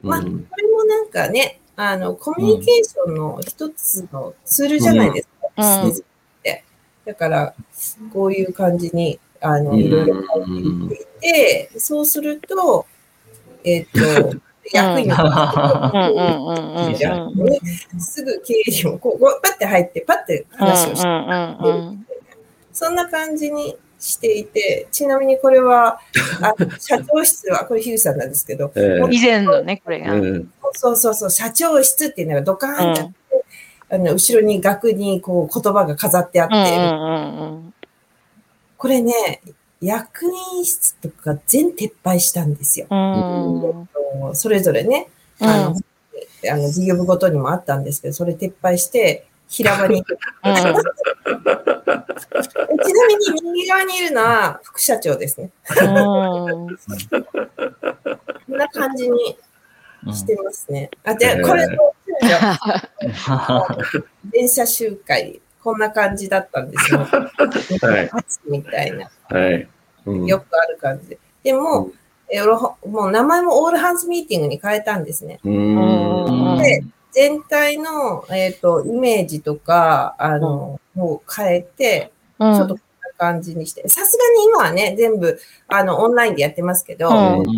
[0.03, 0.33] まあ、これ
[0.69, 5.83] もなんかね、あの、コミュニケーションの一つのツールじゃないですか。
[5.85, 6.05] うん。
[7.05, 7.55] だから、
[8.13, 12.87] こういう感じに、あの、うんいろいろ書いていて、そうすると、
[13.65, 14.37] えっ、と、
[14.73, 17.33] 役員のうんうん方うんうんうんじゃん
[17.99, 22.14] すぐ経理をこう、パッて入って、パッて話をして、
[22.75, 26.01] そんな感じにしていて、ちなみにこれは、
[26.43, 29.09] あ 社長室は、これヒューさんなんですけど、ええ。
[29.11, 30.13] 以前のね、これが。
[30.13, 30.53] うん。
[30.73, 33.45] そうそうそう、社長室っていうのがドカーンってあって、
[33.91, 37.75] あの後ろに額にこう言葉が飾ってあって、うんうんうん。
[38.77, 39.41] これね、
[39.81, 42.87] 役員室とか全撤廃したんですよ。
[42.91, 44.37] うん。
[44.37, 45.09] それぞれね、
[45.41, 45.49] うん。
[45.49, 45.77] あの、
[46.51, 50.05] あの事業部ごとにもあったんですけど、それ撤廃して、平場に。
[52.85, 55.51] ちなみに右側にいるのは副社長ですね。
[55.83, 55.87] うん
[56.67, 56.75] こ
[58.49, 59.39] んな感じに
[60.13, 60.91] してますね。
[61.03, 61.67] あ、で、これ、
[64.33, 66.99] 電車集会、こんな感じだったんですよ。
[67.01, 67.23] は
[68.01, 68.11] い
[68.47, 69.11] みたいな。
[69.31, 69.69] はい。
[70.07, 71.19] うんよくある感じで。
[71.43, 71.91] でも、
[72.31, 75.41] えーもう名前もオールハンズミーティングに変えたんですね。
[75.45, 76.85] うんで
[77.15, 82.79] 全体の、えっ、と、イメージとか、あの、もう変えて、ちょっとこんな
[83.17, 87.45] 感じにして、さすがに今はね、全部、あの、オンラインでやってますけど、うん。
[87.45, 87.55] ちょ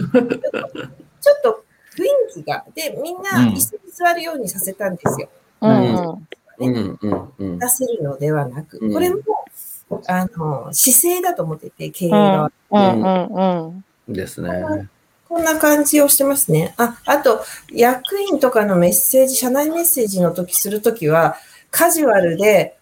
[0.00, 1.64] っと
[1.94, 2.04] 雰
[2.40, 3.54] 囲気が、で、みんなうん。
[3.54, 5.28] 椅子に座るようにさせたんですよ。
[5.60, 5.70] うん。
[5.70, 6.98] うん。
[7.02, 7.32] うん。
[7.38, 8.92] うん出せるのではなく、うん。
[8.94, 9.20] これも、
[10.08, 12.50] あの、姿勢だと思っていて、経営側。
[12.70, 13.02] うん
[13.68, 14.14] うん。
[14.14, 14.88] ですね。
[15.30, 16.74] こんな感じをしてますね。
[16.76, 21.36] あ、あと、役員とかのメッセージ、社内メッセージの時するときは、
[21.70, 22.76] カジュアルで、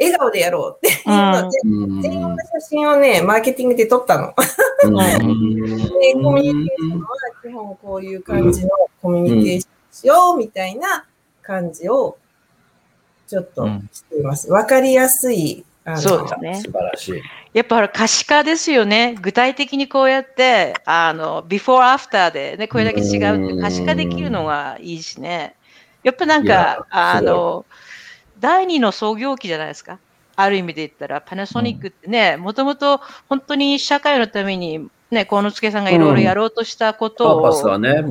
[0.00, 4.32] 笑顔でやろうっていうので、うん全員の写真をね、マーケティングで撮ったの。
[4.84, 4.94] うん
[6.00, 7.08] で、コミュニケーションは
[7.42, 8.70] 基本こういう感じの
[9.02, 11.04] コミュニケーションしようみたいな
[11.42, 12.16] 感じを
[13.26, 14.50] ちょっとしています。
[14.50, 15.66] わかりやすい。
[15.96, 17.22] そうですね素晴らしい。
[17.54, 19.16] やっぱほら可視化ですよね。
[19.20, 25.54] 具体的にこうやって、あの、before, after でね、これだけ違うって可視化できるのがいいしね。
[26.02, 27.64] やっぱなんか、あの、
[28.38, 29.98] 第二の創業期じゃないですか？
[30.36, 38.04] ある意味で言ったら、パナソニックってね、もともと本当に社会のために、ね、幸之助さんがいろいろやろうとしたこパとを、ーパスはね、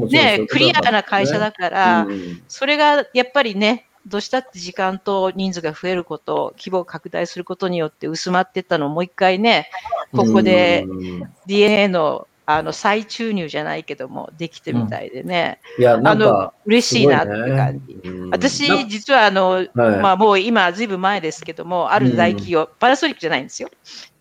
[0.49, 9.69] クリアな会社だから、うんそれがやっぱりね、どうしたって時間と人数が増えること、規模を拡大することによって薄まっていったのをもう一回ね、
[10.13, 11.33] ここでうん。
[11.45, 17.99] DNA のあの再注入じゃないけども、できてみたいでね、いや、なんあのか、嬉しいなって感じ。
[18.01, 19.67] じ私、実はあの、はい。
[19.73, 23.69] まあもう今、ずいぶん前ですけども、ある大企業、パナソニックじゃないんですよ。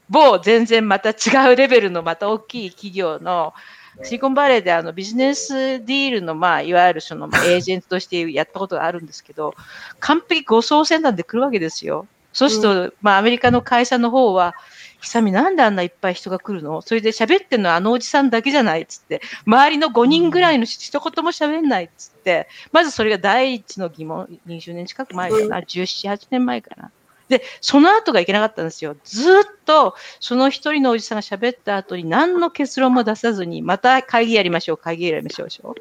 [0.09, 3.55] 某全然また違うレベルのまた大きい企業の
[4.03, 9.55] シリコンバレーであのビジネスディールの、まあ、いわゆるそのまあ エージェントとしてやったことがあるんですけど、
[10.01, 12.07] 完璧護送船団で来るわけですよ。
[12.33, 14.55] そうすると、まあ、アメリカの会社の方は、
[15.01, 16.83] 久美なんであんないっぱい人が来るの？
[16.83, 26.91] それで喋ってるのはあのおじさんだけじゃないっつって、周りの5人ぐらいの人一言も喋んないっつって、まずそれが第一の疑問、20年近く前かな、17、8年前かな？
[27.29, 28.97] で、その後がいけなかったんですよ。
[29.05, 35.75] ずっと、その一人のおじさんが喋った後に何の結論も出さずに、また会議やりましょう、会議やりましょうでしょ。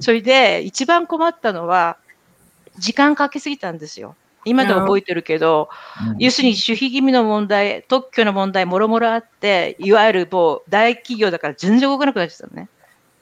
[0.00, 1.96] それで、一番困ったのは、
[2.78, 4.14] 時間かけすぎたんですよ。
[4.44, 5.68] 今でも覚えてるけど、
[6.18, 12.68] 要するに守秘義務の問題、特許の問題、もろもろあって、いわゆるもう大企業だから全然動かなくなっちゃったのね。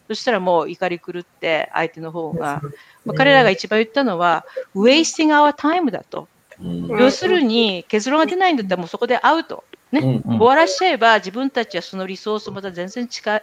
[0.06, 2.60] そしたらもう怒り狂って、相手の方が、
[3.06, 6.28] まあ、彼らが一番言ったのは、wasting our time だと。
[6.60, 9.64] うん要するに、結論が出ないんだったらもうそこでアウト。
[9.92, 10.22] ね。
[10.24, 13.42] うん終わらしちゃえば自分たちはそのリソースをまた全然違う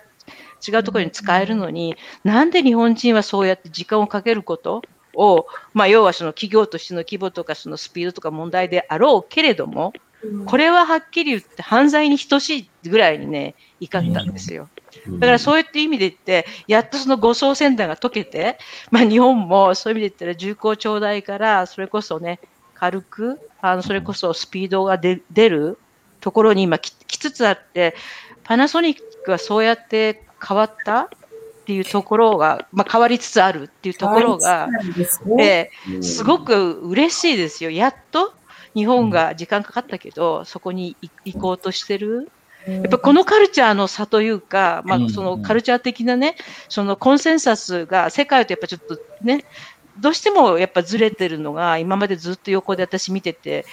[0.67, 4.83] 違うところに使えるのに、なんで日本人はそうやって時間をかけること
[5.15, 9.93] を、まあ、要はその企業としての規模とかそのスピードとか問題であろうけれども、
[10.45, 14.69] これははっきり言って犯罪に等しいぐらいにね、怒ったんですよ。
[15.07, 18.59] だからそういった意味で言って、やっとその護送船団が解けて、
[18.91, 22.39] まあ、日本もそういう意味で言ったら重厚長大からそれこそね、
[22.81, 25.77] 軽く、あのそれこそスピードが出出る
[26.19, 27.93] ところに今来来つつあって、
[28.43, 31.07] パナソニックはそうやって変わったっ
[31.67, 34.67] ていうところが、まあ、変わりつつあるっていうところが、
[35.39, 37.69] えーすごく嬉しいですよ。
[37.69, 38.33] やっと
[38.73, 42.31] 日本が時間かかったけど、そこに行こうとしてる。
[42.67, 46.35] やっぱこのカルチャーの差というか、まあ、そのカルチャー的なね、
[46.67, 49.45] そのコンセンサスが世界とやっぱちょっとね、
[49.99, 53.65] どうしてもやっぱずれてるのが、今までずっと横で私見てて、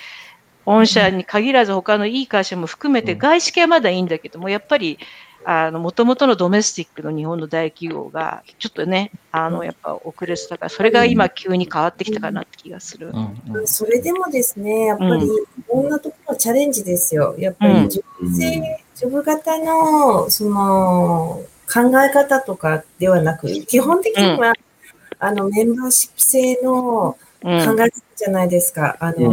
[0.65, 4.99] 御社に限らず他のいい会社も含めて、外資系はまだいいんだけども、やっぱり、
[5.45, 13.13] あの、もともとのドメスティックの日本の大企業が、ちょっとね、あの、やっぱ遅れてたから、それが今急に変わってきたかなって気がする。
[13.51, 15.29] うん、それでもですね、やっぱり、い
[15.73, 17.35] ろんなところチャレンジですよ。
[17.39, 17.89] やっぱり、女
[18.37, 24.53] 性、ジョブ型の、その、考え方とかではなく、基本的には、
[25.19, 28.97] あの、メンバーシップ制の考え方じゃないですか。
[29.01, 29.33] あの、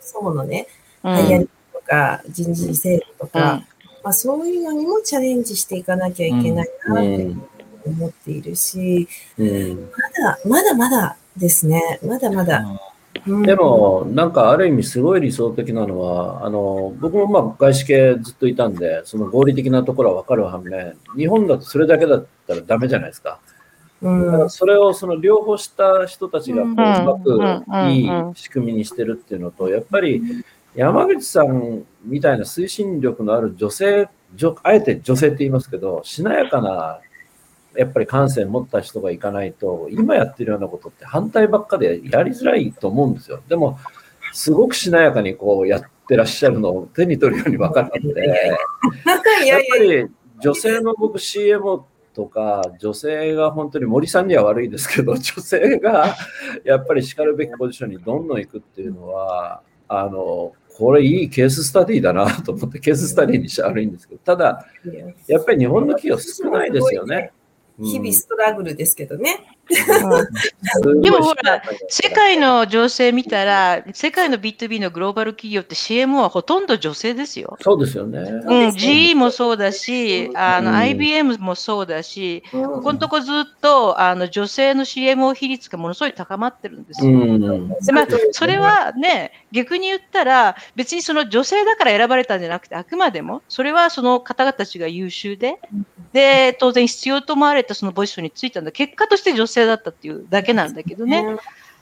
[0.00, 0.66] そうのね、
[1.02, 3.62] ハイアリとか、人事制度とか、
[4.02, 7.30] まあ、そういうのにもチャレンジしていかなきゃいけないなって
[7.84, 9.44] 思っているし、ま
[10.24, 12.00] だ、まだまだですね。
[12.04, 12.64] まだまだ。
[13.26, 23.40] でも、なんかある意味すごい理想的なのは、あの、僕もまあ外資系ずっといたんで、その合理的なところはわかる反面、日本だとそれだけだったらダメじゃないですか。
[24.02, 30.22] だからそれをその両方した人たちがこううまくいい仕組みにしてるっていうのと、やっぱり
[30.74, 34.08] 山口さんみたいな推進力のある女性、
[34.62, 37.00] あえて女性って言いますけど、しなやかな
[37.74, 43.40] やっぱり感性持った人がいかないと、今やってるようなことって反対ばっかでやりづらいと思うんですよ。
[43.48, 43.78] でも、
[44.32, 48.26] すごくしなやかにこうやってらっしゃるのを手に取るように分かるので、
[49.46, 50.06] やっぱり
[50.40, 51.82] 女性の僕 CM
[52.18, 56.16] とか、女性が本当に森さんには悪いですけど、 女性が
[56.64, 64.66] やっぱりしかるべきポジションにどんどん行くっていうのは、あの、これいいケーススタディだなと思って、ケーススタディにして悪いんですけど、ただ、
[65.28, 67.30] やっぱり日本の企業少ないですよね。
[67.78, 69.56] 日々ストラグルですけどね。
[71.02, 77.56] でもほら、世界の情勢見たら、世界の B2B のグローバル企業って CMO はほとんど女性ですよ。
[77.60, 78.18] そうですよね。
[78.20, 87.12] うん、GE もそうだし、あの、うん、IBM もそうだし、うん、ここのとこずっとあの女性の CMO 比率がものすごい高まってるんですよ。
[87.12, 95.58] うん、でまあ、それはね、逆に言ったら、別にその女性だから選ばれたんじゃなくて、あくまでも、それはその方々たちが優秀で、
[96.12, 98.72] で、当然必要と思われたそのポジションについたんだ。
[98.72, 101.36] 結果として女性だったっていうだけなんだけどね。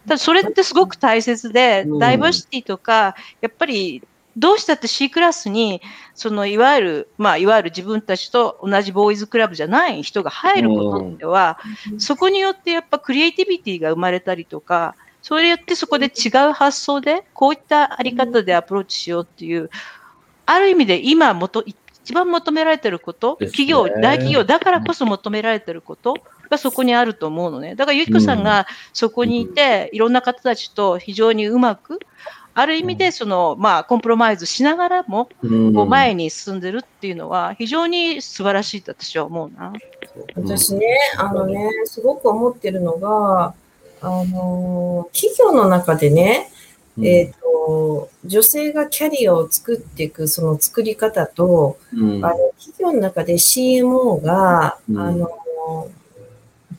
[0.07, 4.03] ただそれってすごく大切で、ダイバーシティとか、やっぱり
[4.37, 5.81] どうしたって C クラスに、
[6.15, 11.59] そのいわゆる、まあ、いわゆる自分たちと同じボーイズクラブじゃない人が入ることでは、
[11.99, 14.95] そこによってやっぱクリエイティビティが生まれたりとか、
[15.27, 19.71] それによってそこで違う発想で、こういったあり方でアプローチしようっていう、
[20.47, 26.15] ある意味で今もと、一番求められてること、ね、企業、大企業だからこそ求められてること
[26.49, 27.75] がそこにあると思うのね。
[27.75, 31.99] だから、ゆきこさんがそこにいて、いろんな方たちと非常にうまく、
[32.55, 39.73] ある意味で、その、まあ、コンプロマイズしながらも、こう前に進んでるっていうのは、非常に素晴らしいと私は思うな。
[40.37, 40.87] 私ね、
[41.19, 43.55] あのね、すごく思ってるのが、
[44.07, 46.49] あの、企業の中でね、
[47.03, 55.29] えっ、ー、と、女性がキャリアを作っていくその作り方と、うん、あの企業の中で CMO が、うん、あの、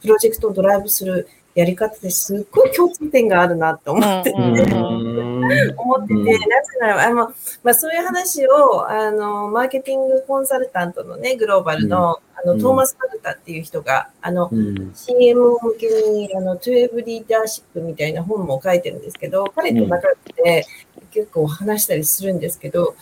[0.02, 14.52] プロジェクトをドライブするやり方ですっごい共通点があるなと思ってて、 思ってて、なぜなら、あの、まあ、そういう話を、あの、マーケティングコンサルタントのね、グローバルの、あの、トーマス・カルタっていう人が、あの、
[14.94, 20.64] CM 向けに、あの、12リーダーシップみたいな本も書いてるんですけど、彼と仲良くて、
[21.10, 22.94] 結構話したりするんですけど、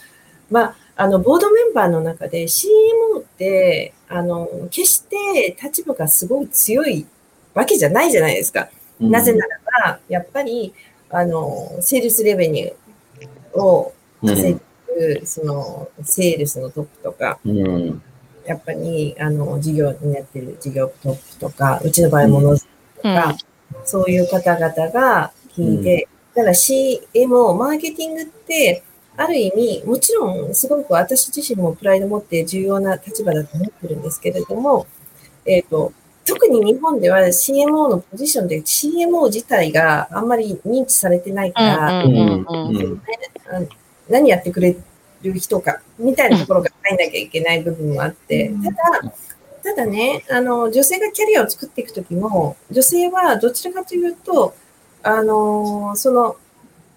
[0.50, 7.06] まあ、あの、ボードメンバーの中で CMO って、あの、決して立場がすごい強い
[7.56, 8.70] わけじゃないじゃないですか。
[9.00, 9.60] うん、なぜなら
[9.94, 10.74] ば、やっぱり、
[11.10, 18.02] あの、セールスレベニューを稼ぐ、うん、その、セールスのトップとか、うん、
[18.46, 22.64] やっぱり、あの、事業になってる事業トップとか、うちの場合、ものと
[23.02, 23.36] か、
[23.86, 28.84] そういう方々が聞いて、ただ CMO、マーケティングって、
[29.18, 34.86] ある意味、もちろん、すごく私自身もプライド持って重要な立場だと思ってるんですけれども、
[35.46, 35.94] えっ、ー、と、
[36.26, 42.04] 特に日本では CMO のポジションで CMO 自体があんまり認知されてないから、
[44.10, 44.76] 何やってくれ
[45.22, 49.14] る人か、みたいなところが入んなきゃいけない部分もあって、ただ、
[49.64, 54.56] ただね、あの、女性がキャリアを作っていくときも、女性はどちらかというと、
[55.04, 56.38] あの、その、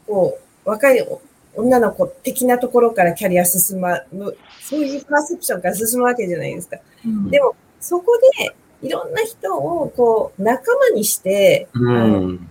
[0.07, 1.07] こう、若い
[1.55, 6.79] 女の子的なところからキャリア進む、そういうパーセプションから進むわけじゃないですか。
[7.05, 12.51] うん、でも、そこで、いろんな人をこう仲間にして、うん、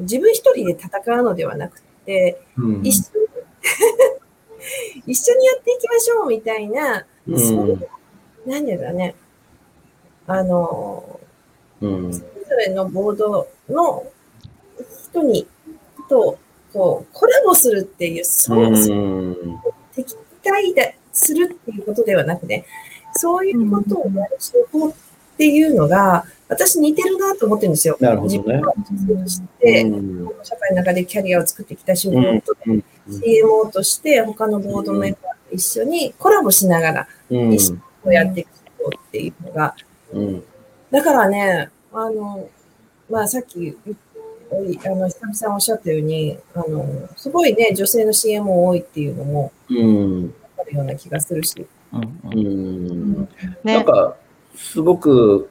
[0.00, 3.28] 自分一人で戦うのではなくて、うん、一緒に
[5.06, 7.88] 一緒にやっていきましょうみたいな、うん、そういう、
[8.46, 9.14] 何だろうね、
[10.26, 11.20] あの、
[11.80, 14.06] うん、それぞれのボードの
[15.10, 15.46] 人に、
[16.08, 16.38] と、
[16.72, 19.36] こう、コラボするっていう、うそうするん。
[19.94, 22.64] 敵対でするっていうことではなくね、
[23.14, 24.92] そういうことをやる仕事っ
[25.38, 27.96] ていうのが、私似てるなと思ってるんですよ。
[28.00, 28.38] なるほどね。
[28.38, 30.32] 自分が女性として、うん。
[30.42, 32.84] 社会の中でキャリアを作ってきた仕事うんと、うん。
[33.08, 37.52] CMO として他のボードメンバーと一緒にコラボしながらうん。
[37.52, 39.74] 一緒にこうやっていくっていうのが、
[40.12, 40.44] うん。
[40.90, 42.48] だからね、あの、
[43.10, 50.34] まあさっき、あの、久々さんおっしゃったように、あの、すごいね、女性の CMO 多いっていうのもうん。
[50.58, 51.66] あるような気がするし。
[51.92, 53.28] うんううんん。
[53.64, 53.74] ね。
[53.74, 54.16] なんか、
[54.58, 55.48] すごく、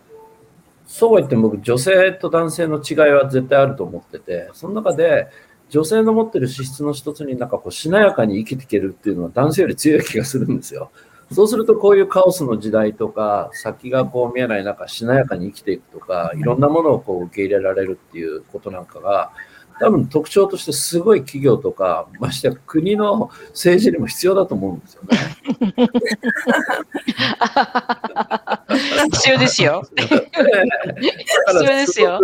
[0.86, 5.28] そうは言っても僕、女性と男性の違いは絶対あると思ってて、その中で、
[5.70, 10.92] 女性の持ってる資質の一つになんかこうしなやかに生きていけるっていうのは男性より強い気がするんですよ。
[11.32, 19.34] そうするとこういうカオスの時代とか先がこう見えない中しなやかに生きていくとかいろんなものをこう受け入れられるっていうことなんかが
[19.80, 25.18] 多分特徴としてすごい企業とかましてや国の政治にも必要だと思うんですよね。
[29.12, 29.84] 必要ですよ。
[29.96, 32.20] 必要ですよ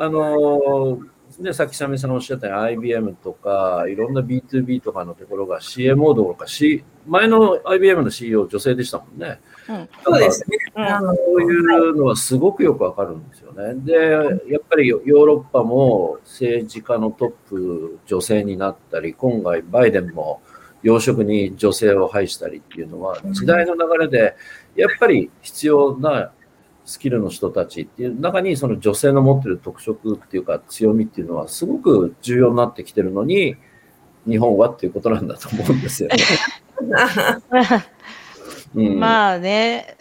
[0.00, 0.98] あの
[1.38, 9.40] ね、さっきサミさんおっしゃったように IBM とかいろんな B2B とかのところが CMO どころか、C、前の IBM の CEO 女性でしたもんね。
[9.66, 10.58] そうですね。
[10.74, 13.74] そういうのはすごくよくわかるんですよね。
[13.76, 13.94] で、
[14.52, 20.40] やっぱりヨーロッパも政治家のトップ女性になったり、今回バイデンも
[20.84, 24.36] 要職に女性を配したりっていうのは時代の流れで
[24.76, 26.30] やっぱり必要な
[26.84, 33.56] スキルの人たちっていう中にその女性の持ってる特色っていうか強みっていうのはすごく重要になってきてるのに
[34.28, 36.16] 日本はっていうことなんだと思うんですよね。
[38.74, 39.96] うん、まあね、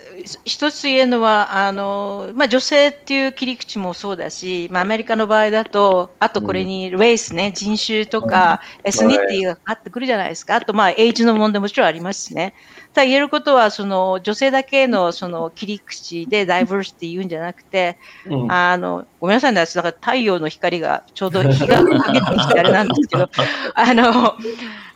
[0.46, 10.56] 一つ言えるのは、あの、まあ女性っていう切り口もそうだし、まあアメリカの場合だと、あとこれにレースね、人種とか、エスニティがかかってくるじゃないですか。
[10.56, 12.56] あとまあエイジの問題もちろんありますしね。
[12.94, 23.30] ただ言えることは、その女性だけのその切り口でダイバーシティ言うんじゃなくて、うんあの、ごめんなさいね、私だから太陽の光がちょうど日がかけてきてあれなんですけど、
[23.76, 24.36] あの、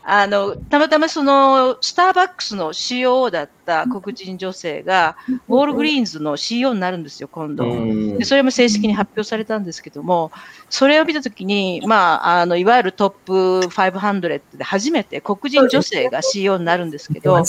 [0.04, 3.57] あの、たまたまその、スターバックスの CEO だった
[3.90, 7.66] 黒人女性が、ウォールグリーンズの CEO になるんですよ、今度。
[7.66, 10.32] うんでそれも正式に発表されたんですけども、
[10.70, 17.44] それを見たときに、まあ、あの、いわゆるトップ500で初めて黒人女性が CEO になるんですけど、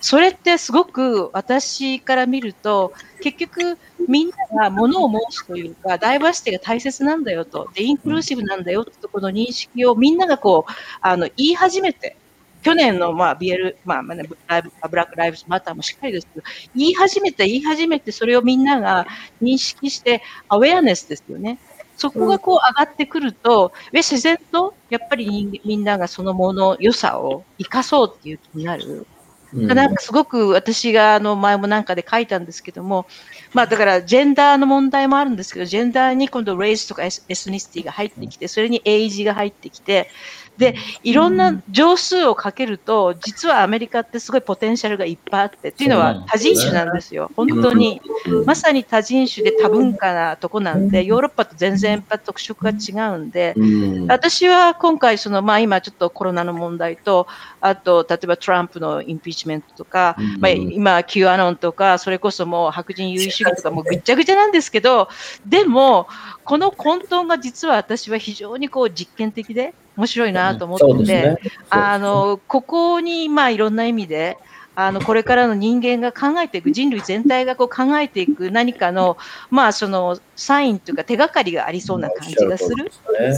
[0.00, 12.16] それってすごく私から見ると、結局みんなが物を申すというか、ダイバーシティが大切なんだよと、で、インクルーシブなんだよってところの認識をみんながこう、あの、言い始めて、
[12.62, 19.06] 去年の、まあ、BL、まあ、まあねブラック・ライブズ・マターもしっかりですけど、言い始めて、言い始めて、それをみんなが
[19.42, 21.58] 認識して、アウェアネスですよね。
[21.96, 28.84] そこがこう上がってくると、え自然と、やっぱり人みんながそのもの、良さを生かそうっていう気になる。
[28.86, 33.06] うんなんかすごく私があの前もなんかで書いたんですけども、
[33.54, 40.10] まあだからジェンダーの問題もあるんですけど、ジェンダーに今度レイスとかエスエスニシティが入ってきて、それにエイジが入ってきて、
[40.58, 47.30] で、いろんな情数をかけると、実はアメリカってすごいポテンシャルがいっぱいあって、っていうのは多人種なんですよ。
[47.36, 48.00] 本当に。
[48.44, 50.90] まさに多人種で多文化なとこなん。
[50.90, 53.64] で、ヨーロッパと全然やっぱ特色が違うんで、う
[54.04, 54.06] ん。
[54.08, 57.28] 私は今回、そのまあ、今ちょっとコロナの問題と、
[57.60, 60.40] あと例えばトランプのインピーチメントとか、うん。
[60.40, 65.08] まあ、今、Q アノンとか、それこそもう白人優位主義とか、もうぐっちゃぐちゃなんですけど、
[65.46, 66.08] でも、
[66.44, 71.38] この混沌が実は私は非常にこう実験的で面白いなと思ってて、そうですね。
[71.68, 74.38] あのここにまあいろんな意味で、
[74.76, 79.18] あのこれからの人間が考えていく、人類全体がこう考えていく何かの、
[79.50, 82.84] まあ、そのサインというか、手がかりがありそうな感じがする。
[82.84, 82.90] ね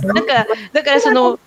[0.03, 1.39] だから、だからその、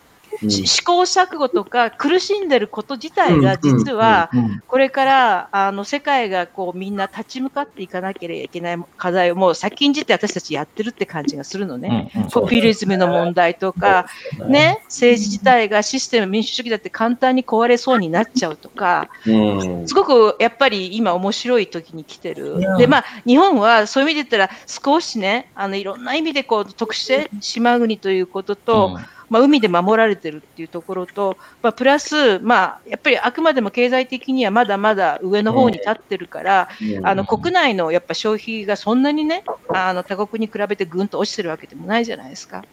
[0.47, 4.63] 試行錯誤とか苦しんでること自体が実はうんうん。
[4.67, 12.11] これからあの世界がこうみんな立ち向かっていかなければいけない課題をもう先んじて私たちやってるって感じがするのね。
[12.15, 12.29] うんうん。
[12.29, 14.07] ポピュリズムの問題とか、
[14.47, 19.87] ね、政治自体がシステム、民主主義だって簡単に壊れそうになっちゃうとか、うん。
[19.87, 22.59] すごくやっぱり今面白い時に来てる。
[22.77, 28.99] で、まあ、日本はそういう意味で言ったら少しね、あの、いろんな意味でこう、特殊性、島国ということと、
[29.33, 42.63] まあ、海で守られてるっていうところと、まあ、プラス、まあ、やっぱりあくまでも経済的にはまだまだ上の方に立ってるから、うんあの国内のやっぱ消費がそんなにね、あの他国に比べてぐんと落ちてるわけでもないじゃないですか。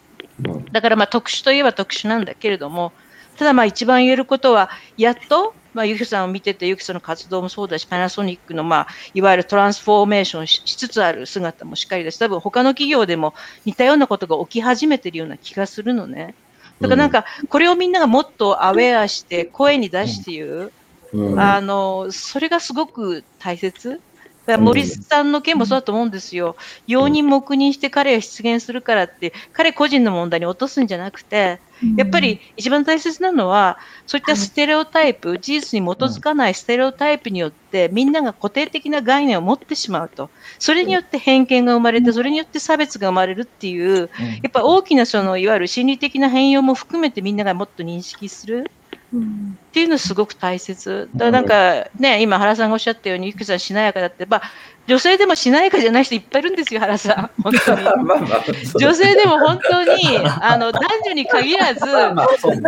[0.44, 2.92] うんだからまあ特殊といえば特殊なんだけれども、
[3.38, 13.34] ただまあ一番言えることは、やっと、まあ、ユキさんを見てて、ユキさんの活動もそうだし、パナソニックのまあいわゆるトランスフォーメーションししつつある姿もしっかりだし、多分他の企業でも
[13.64, 16.34] 似たようなことが起き始めてるような気がするのね。
[16.80, 20.72] だからなんか、これをみんながもっとアウェアして、声に出して言う。
[21.12, 24.00] うんあの、それがすごく大切。
[24.46, 26.56] だから森さんの件もそうだと思うんですよ。
[26.86, 31.60] 容認黙認して彼が出現するからって、彼個人の問題に落とすんじゃなくて、
[31.96, 40.30] やっぱり一番大切なのは、そういったステレオタイプ、事実に基づかないステレオタイプによって、みんなが固定的な概念を持ってしまうと。
[40.58, 44.10] それによって偏見が生まれて、それによって差別が生まれるっていう、
[44.42, 48.70] やっぱ大きなその、いわゆる心理的な変容も含めてみんながもっと認識する。
[49.12, 51.08] うんっていうのすごく大切。
[51.14, 54.42] だからなんかね、今原さんがおっしゃったように、ゆきさんしなやかだって、まあ、
[54.90, 57.30] 女性でもしなやかじゃない人いっぱいいるんですよ、原さん。
[57.44, 57.84] 本当に。
[57.84, 62.60] まあまあ、女性でも本当に、あの、男女に限らず、まあそうね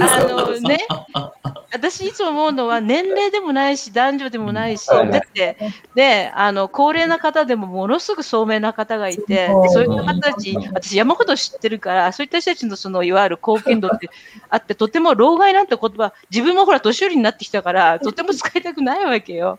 [0.00, 0.78] あのね、
[1.72, 5.56] 私いつも思うのは年齢でもないし男女でもないし、はいだって、
[5.94, 9.84] ね、あの高齢な方でもものすごく聡明な方がいて、そう。
[9.84, 14.08] いった方たち、私山ほど知ってるから、そういった人たちのそのいわゆる貢献度って
[14.48, 19.58] あって、とても老害なんて言葉、自分もほら年寄りになってきたから、とても使いたくないわけよ。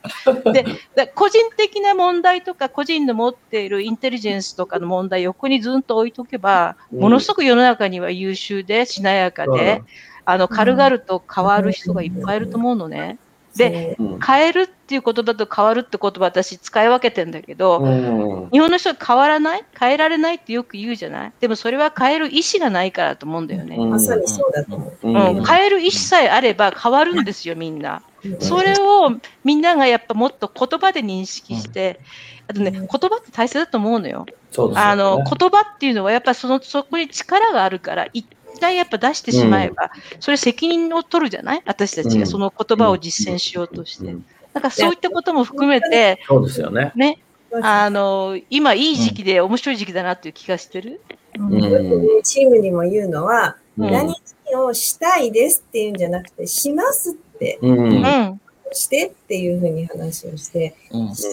[0.53, 0.65] で、
[0.95, 6.99] だ個人的な問題とか、個人の持っているインテリジェンスとかの問題、横にずっと置いとけば、うん。
[6.99, 9.83] ものすごく世の中には優秀で、しなやかで、
[10.25, 13.17] あの、軽々と変わる人がいっぱいいると思うのね。
[13.55, 14.03] で、う。
[14.03, 18.49] ん変えるっていう言葉と変わるって言葉私使い分けてんだけど、うん。
[18.51, 19.63] 日本の人は変わらない？
[19.79, 21.33] 変えられないってよく言うじゃない？
[21.39, 23.77] でもそれは変える意思がないからと思うんだよね。
[23.77, 23.89] うん。
[23.91, 25.07] まさにそうだと思う。
[25.07, 28.01] うん、変える意思さえあれば変わるんですよ、みんな。
[28.39, 29.11] それを
[29.43, 31.99] みんながやっぱもっと言葉で認識して、
[32.47, 34.25] あとね、言葉って大切だと思うのよ。
[34.51, 34.91] そうですよね。
[34.91, 38.25] あの、言葉っていうのはやっぱその、そこに力があるから、一
[38.65, 41.61] 回やっぱ出してしまえば、それ責任を取るじゃない？
[41.65, 42.19] 私たちうん。
[42.19, 44.05] がその言葉を実践しようとして。
[44.05, 44.25] うん。
[44.53, 46.91] だからそういったことも含めて、そうですよね。
[46.95, 47.19] ね、
[47.61, 51.01] あの、今いい時期で面白い時期だなっていう気がしてる？
[51.37, 52.23] うん。
[52.23, 53.91] チームにも言うのは、うん。
[53.91, 58.39] 何々をしたいですっていうんじゃなくて、しますって、うん。
[58.71, 61.15] してっていうふうに話をして、うん。
[61.15, 61.23] し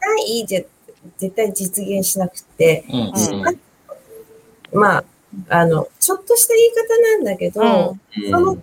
[0.00, 0.60] たいじゃ
[1.18, 3.12] 絶対実現しなくて、うん。
[4.72, 4.80] うん。
[4.80, 5.04] まあ、
[5.48, 8.30] あの、ちょっとした言い方なんだけど、うん。
[8.30, 8.62] その、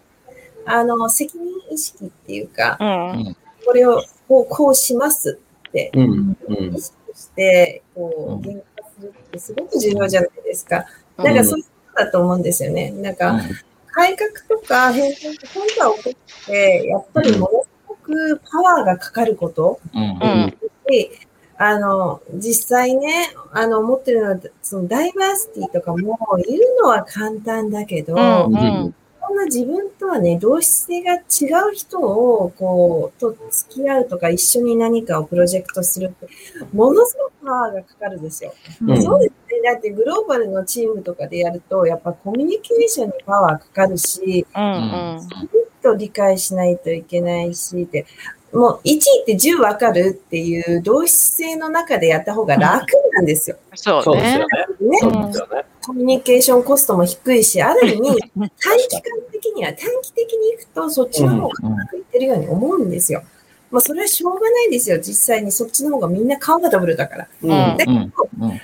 [0.65, 3.35] あの、責任意識っていうか、うん。
[3.65, 8.41] これをこうこうしますって意識して、こう、うん。
[8.41, 10.85] 言語化するってすごく重要じゃないですか。
[11.17, 11.35] なん。
[11.35, 12.91] かそういうことだと思うんですよね。
[12.91, 13.39] なんか、
[13.87, 19.79] 改革とか変遷って本当は起こって、やっぱりものすごくパワーがかかること。
[19.93, 20.01] うん。
[20.01, 20.57] うん。
[20.87, 21.11] で、
[21.63, 28.17] あの、実際ね、あの、思ってるのは、そのダイバーシティとかも言うのは簡単だけど、う
[28.49, 28.55] ん。
[28.55, 28.57] う
[28.87, 28.95] ん。
[29.21, 31.17] そんな自分とはね、同質性が違
[31.71, 36.27] う人を、こう、と付き合うとか、一緒に何かをプロジェクトするって、
[36.73, 38.55] ものすごくパワーがかかるんですよ。
[38.81, 39.71] うんそうですね。
[39.71, 44.63] だってグローバルのチームとかでやると、やっぱコミュニケーションにパワーかかるし、うん。
[44.63, 44.67] う
[45.19, 45.19] ん。
[45.81, 48.05] と理解しないといけないし、で
[48.53, 53.57] もう1って10分かるっていう同質性の中でやった方が楽なんですよ。
[53.75, 54.47] そうねそうですよ。
[54.79, 54.89] ね。
[54.89, 54.97] ね。
[54.99, 55.65] そうですよね。
[55.83, 63.23] コミュニケーションコストも低いし、ある意味、短期間的には、短期的に行くと、そっちの方がうまくいってるように思うんですよ。
[63.71, 64.97] まあ、それはしょうがないですよ。
[64.97, 67.27] 実際にそっちの方がみんなカンファタブルだから。
[67.41, 68.59] うんうんだけど、うんうんあ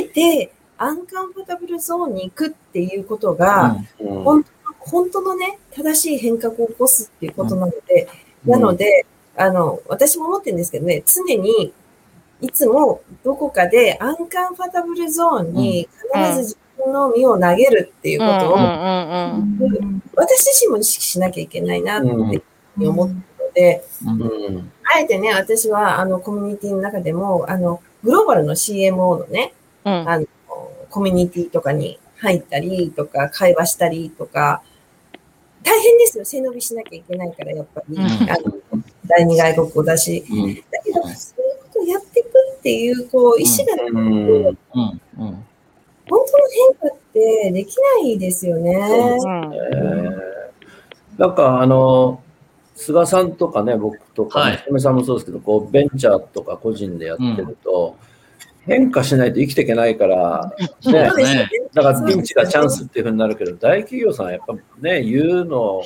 [0.00, 4.44] えて、アンカンファタブルゾーンに行くっていうことが、うん本
[4.80, 8.08] 本当のね、正しい変革を起こすっていうことなので、
[8.44, 9.06] なので、
[9.40, 11.72] あの、私も思ってるんですけどね、常に、
[12.40, 18.56] いつもどこかでアンカンファタブルゾーンに必ず自分の身を投げるっていうことを、
[20.14, 22.42] 私自身も意識しなきゃいけないなって思ってる
[23.38, 23.84] ので。
[24.92, 29.52] あえてね、私はあのコミュニティの中でも、あの、グローバルの CMO のね、
[29.84, 30.08] うん。
[30.08, 30.26] あの、
[30.90, 34.62] コミュニティとかに入ったりとか、会話したりとか、
[35.62, 36.24] 大変ですよ。
[36.24, 37.96] 背伸びしなきゃいけないから、やっぱり。
[37.96, 38.06] うんあ
[38.44, 38.69] の
[39.18, 40.24] 第二外国語だし。
[40.30, 40.54] うん。
[40.54, 41.14] だけど、そういう
[41.62, 43.92] ことをやっていくっていう、こう、意思がない。
[43.92, 44.06] と、うん。
[44.06, 44.46] うん。
[44.46, 45.44] うん。
[46.10, 46.24] 本当の
[46.80, 49.16] 変化ってできないですよね。
[51.16, 52.20] なんかあの、
[52.74, 54.64] 菅さんとかね、僕とか、はい。
[54.66, 57.96] 娘さんもそうですけど、こうベンチャーとか個人でやってると、
[58.66, 60.54] 変化しないと生きていけないから、
[60.84, 61.50] ねね。
[61.72, 65.82] だからピンチがチャンスっていうふうになるけど、大企業さんはやっぱね、言うの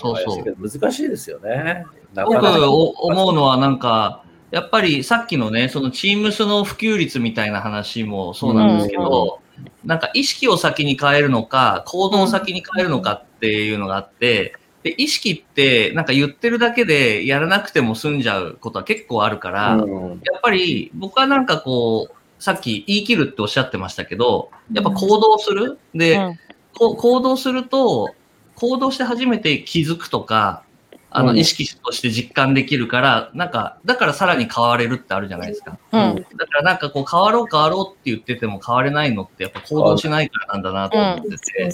[0.58, 1.86] 難しいですよね。
[2.14, 2.70] な僕かなか。
[2.70, 9.40] お思うのはなんか、やっぱりさっきのね、そのチームスの普及率みたいな話もそうなんですけど、
[9.84, 22.14] なんか意識を先に変えるのか、行動を先に変えるのかっていうのがあって、で、意識ってなんか言ってるだけでやらなくても済んじゃうことは結構あるから、うんやっぱり僕はなんかこう、
[22.44, 25.78] さっき言い切るっておっしゃってましたけど、やっぱ行動する？
[25.94, 26.36] で、
[26.74, 28.14] こう行動すると、
[28.56, 30.62] 行動して初めて気づくとか、
[31.08, 31.38] あの、うん。
[31.38, 35.78] 意識として実感できるから、なんか、だからさらに変われるってあるじゃないですか。
[35.90, 36.16] うん。
[36.16, 41.70] だからなんかこう、変わろう変わろうって言ってても変われないのって、やっぱ行動しないからなんだなと思ってて、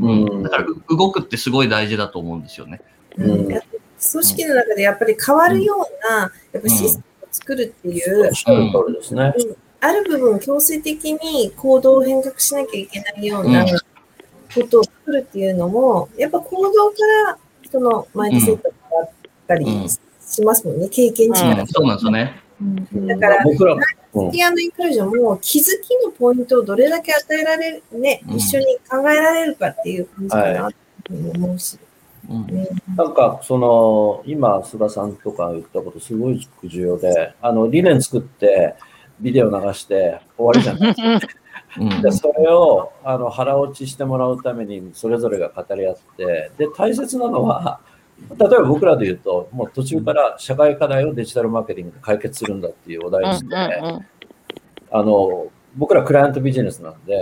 [0.00, 0.42] うん。
[0.42, 2.80] だから動くってすごい大事だと思うんですよね。
[3.18, 3.44] うん。
[3.46, 3.60] 組
[4.00, 9.34] 織の中でやっぱり変わるような、やっぱシステムを作るっていう、おっしゃる通りですね。
[9.84, 13.68] ある部分強制的に行動を変革しなきゃいけないようなうん。
[13.68, 19.10] ことを作るっていうのも、やっぱ行動から人のマインドセットが変わっ
[19.46, 19.88] たりうん。
[19.88, 21.62] しますもんね、経験値から。
[21.62, 22.40] うん、そうなんですよね。
[22.62, 23.06] うん。
[23.06, 24.30] だから僕ら、うん。
[24.30, 28.36] ティアンドインクルージョンも気づきのポイントをどれだけ与えられる、ね、うん。
[28.36, 30.72] 一緒に考えられるかっていう感じかなっ
[31.04, 31.78] ていうふうに思うし。
[32.30, 32.46] うん。
[32.46, 38.76] ねなんか、その、今、須田さんとか言ったことすごい重要で、あの、理念作って、
[39.20, 41.34] ビデオ流して終わりじゃないですか。
[41.78, 47.80] うんでそれをあの腹落ちしてもらうためにそれぞれが語り合ってで大切なのは
[48.38, 57.20] 例えば僕らで言うともう途中から社会課題をデジタルマーケティングで解決するんだっていうお題にして、あの僕らクライアントビジネスなんで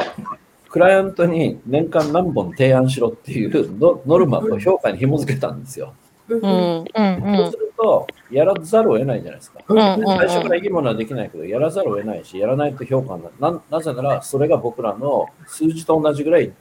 [0.69, 5.95] クライアントに年間何本提案しろっていうノノルマと評価に紐付けたんですよ。
[6.29, 9.61] うんうんうんそうするとやらざるを得ないじゃないですか。
[9.67, 13.35] うんうん最初からいいものはできないけど、やらざるを得ないし、やらないと評価になる。
[13.41, 16.53] ななぜなら、それが僕らの数字と同じぐらい、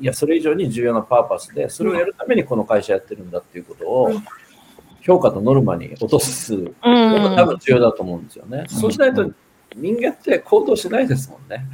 [0.00, 4.24] いや、それ以上に重要なパーパスで、それをやるためにこの会社やってるんだっていうことをうん、
[5.02, 8.64] 評価とノルマに落とすうのが多ん分重要だと思うんですよね。
[8.68, 9.30] そうしないと
[9.76, 11.66] 人間って行動しないですもんね。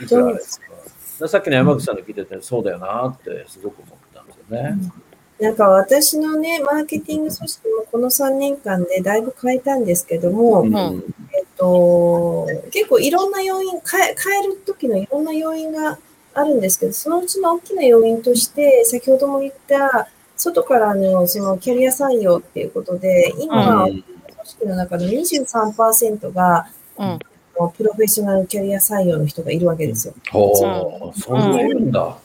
[0.00, 4.76] いくらあれですかさっきの山口さんの聞いてて、そうだよなってすごく思ったんですよね。
[5.40, 10.72] なんか私のね、マーケティング組織もこの3年間でだいぶ変えたんですけども、うん。
[10.72, 10.74] ん。
[11.32, 15.98] えっと、結構いろんな要因、変え変える時のいろんな要因が
[16.34, 23.90] あるんですけど、そのうちの大きな要因として、先ほども言った、外からのそのキャリア採用っていうことで、今、うん。
[23.92, 24.04] 組
[24.44, 26.66] 織の中の23%が、
[26.98, 27.18] うん
[27.76, 30.14] プロフェッショナルキャリア採用の人がいるわけですよ。
[30.30, 31.90] ほう、そんないるん。
[31.90, 32.16] だ。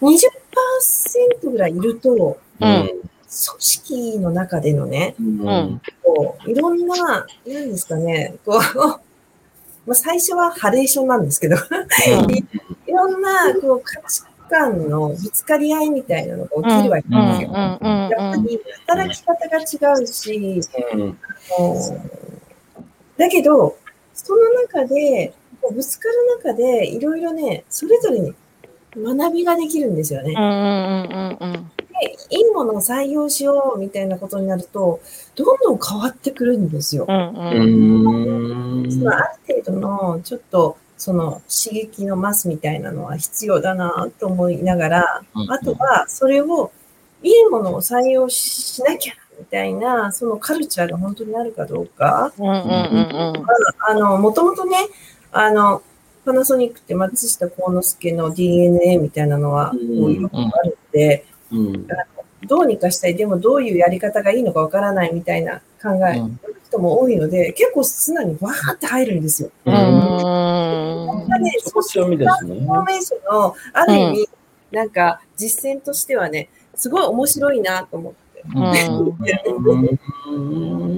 [0.00, 3.02] 20%ぐらいいると、うん
[3.32, 5.80] 組織の中でのね、うん。
[6.02, 8.58] こういろんな、なんですかね、こう、
[9.88, 11.56] まあ最初はハレーションなんですけど、
[12.86, 17.52] いろんなこう価値観のぶつかり合いみたいなのが起きるわけですよ。
[17.52, 20.60] やっぱり働き方が違うし、
[20.92, 21.18] うん。
[21.56, 23.76] こうだけど、
[24.24, 28.34] その中で、こうぶつかる中で、いろいろね、それぞれに
[28.96, 30.32] 学びができるんですよね。
[30.32, 35.00] でいいものを採用しようみたいなことになると、
[35.34, 37.06] どんどん変わってくるんですよ。
[37.08, 46.72] うんそのある程度のちょっとその刺激のマスみたいなのは必要だなと思いながら、あとはそれを
[47.22, 49.21] いいものを採用しなきゃみ
[49.52, 52.32] たいな、そのカルチャーが本当にあるかどうか。
[52.38, 54.76] あの、もともとね、
[55.30, 55.82] あの、
[56.24, 61.86] パナソニックって松下幸之助の DNA みたいなのは、こうんういうのがあるので、うん
[62.48, 66.28] どうにかしたい、でもどういうやり方がいいのかわからないみたいな考えの
[66.66, 69.50] 人も多いので、結構素直にわーって入るんですよ。
[69.64, 69.74] うん
[71.40, 74.28] ね、そこ強みですねフォーメーションの、ある意味、
[74.72, 78.21] なんか実践としてはね、すごい面白いなと思って。
[78.54, 78.60] う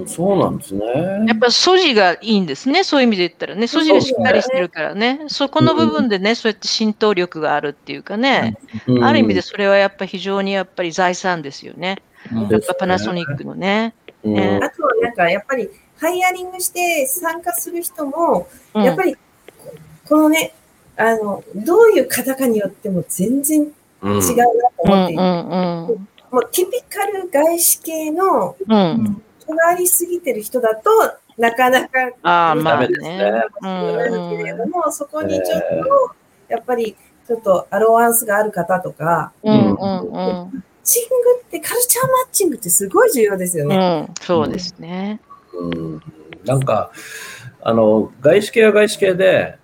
[0.03, 0.07] ん。
[0.07, 0.85] そうなんですね。
[1.27, 8.57] やっぱ素地がいいんですね、そういう意味で言ったらね、素地がしっかりしてるからね、そこの部分でね、そうやって浸透力があるっていうかね、
[9.03, 12.03] ある意味でそれはやっぱ非常にやっぱり財産ですよね、
[12.51, 13.95] やっぱパナソニックのね。
[14.23, 14.39] うん。
[14.39, 15.69] あとはなんかやっぱり
[15.99, 19.17] ハイアリングして参加する人も、やっぱり
[20.09, 20.55] このね、
[20.97, 23.71] あの、どういう方かによっても全然違う
[24.11, 24.23] なと
[24.79, 30.91] 思っていて、もうティピカル外資系の尖りすぎてる人だと、
[31.39, 33.19] なかなか、ああ、まあダメですね。
[33.19, 33.31] ね。
[33.61, 36.15] なんだけれども、そこにちょっと、
[36.49, 44.07] やっぱりちょっとアロワンスがある方とか、うんうんうんチングってカルチャーマッチングってすごい重要ですよね。
[44.07, 45.19] うん、そうですね。
[45.55, 46.03] うん
[46.45, 46.91] なんか、
[47.63, 49.57] あの、外資系は外資系で、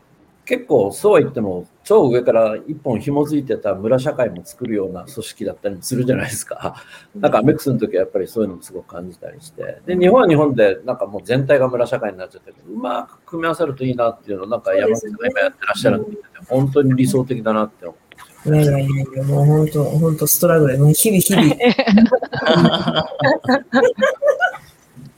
[0.51, 6.82] 結構そうは言っても、超上から一本紐づいてた村社会も作るような組織だったりもするじゃないですか。
[7.14, 9.80] なんかアメックスの時はやっぱりそういうのもすごく感じたりして。
[9.86, 17.96] で、日本は日本でなんかもう全体が村社会になっちゃったけど、うまく組み合わさるといいなっていうのをなんか山口さんが今やってらっしゃるのを見てて、本当に理想的だなって思
[18.44, 18.48] う。
[18.53, 21.55] いやいやいやいや、もう本当、本当ストラグル、ね、日々日々。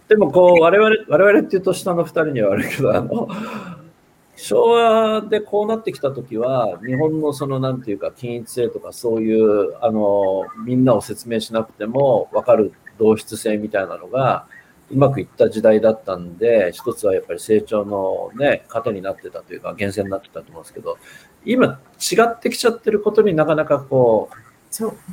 [0.09, 3.29] でもこう、我々、我々っていうと下の二人には悪いけど、あの、
[4.43, 14.47] 昭和でこうなってきたときは、日本のそのなんていうか、均一性とかそういう、あの、みんなを説明しなくても分かる同質性みたいなのが、
[14.91, 20.99] うまくいった時代だったんで、一つはやっぱり成長のね、糧になってたというか、源泉になってたと思うんですけど、
[21.45, 24.37] 今違ってきちゃってることになかなかこう、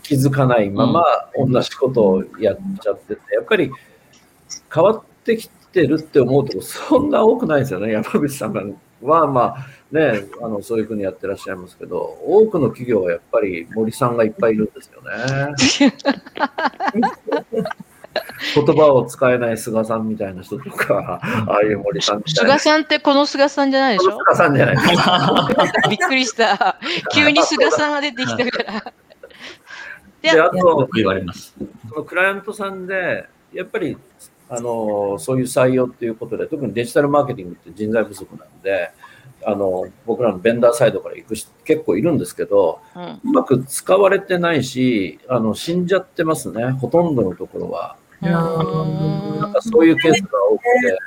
[0.01, 1.03] 気づかないまま
[1.37, 3.71] 同じことをやっちゃってて、やっぱり
[4.73, 7.91] 変わってきてるって思うとこそんな多くないですよね。
[7.91, 8.63] 山口さんが
[9.01, 15.09] は、まあね、あの、そういうふうにやってらっしゃいますけど、多くの企業はやっぱり森さんがいっぱいいるんですよね。
[18.55, 22.57] 言葉を使えない菅さんみたいな人とか、ああいう森さんみたいな。
[22.57, 24.17] 菅さんってこの菅さんじゃないでしょ？
[24.25, 24.77] 菅さんじゃない。
[25.89, 26.79] びっくりした。
[27.13, 28.93] 急に菅さんが出てきたから。
[30.21, 31.55] でで、あよと、く言われます。
[31.89, 33.97] そのクライアントさんで、やっぱり、
[34.49, 38.91] あの、そういう採用っていうことで、特にデジタルマーケティングって人材不足なんで、
[39.45, 43.03] あの、僕らのベンダーサイドから行く人結構いるんですけど、うん。
[43.03, 47.95] うまく使われてないし、あの、死んじゃってますね、ほとんどのところは。
[48.21, 50.99] なんかそういうケースが多くて、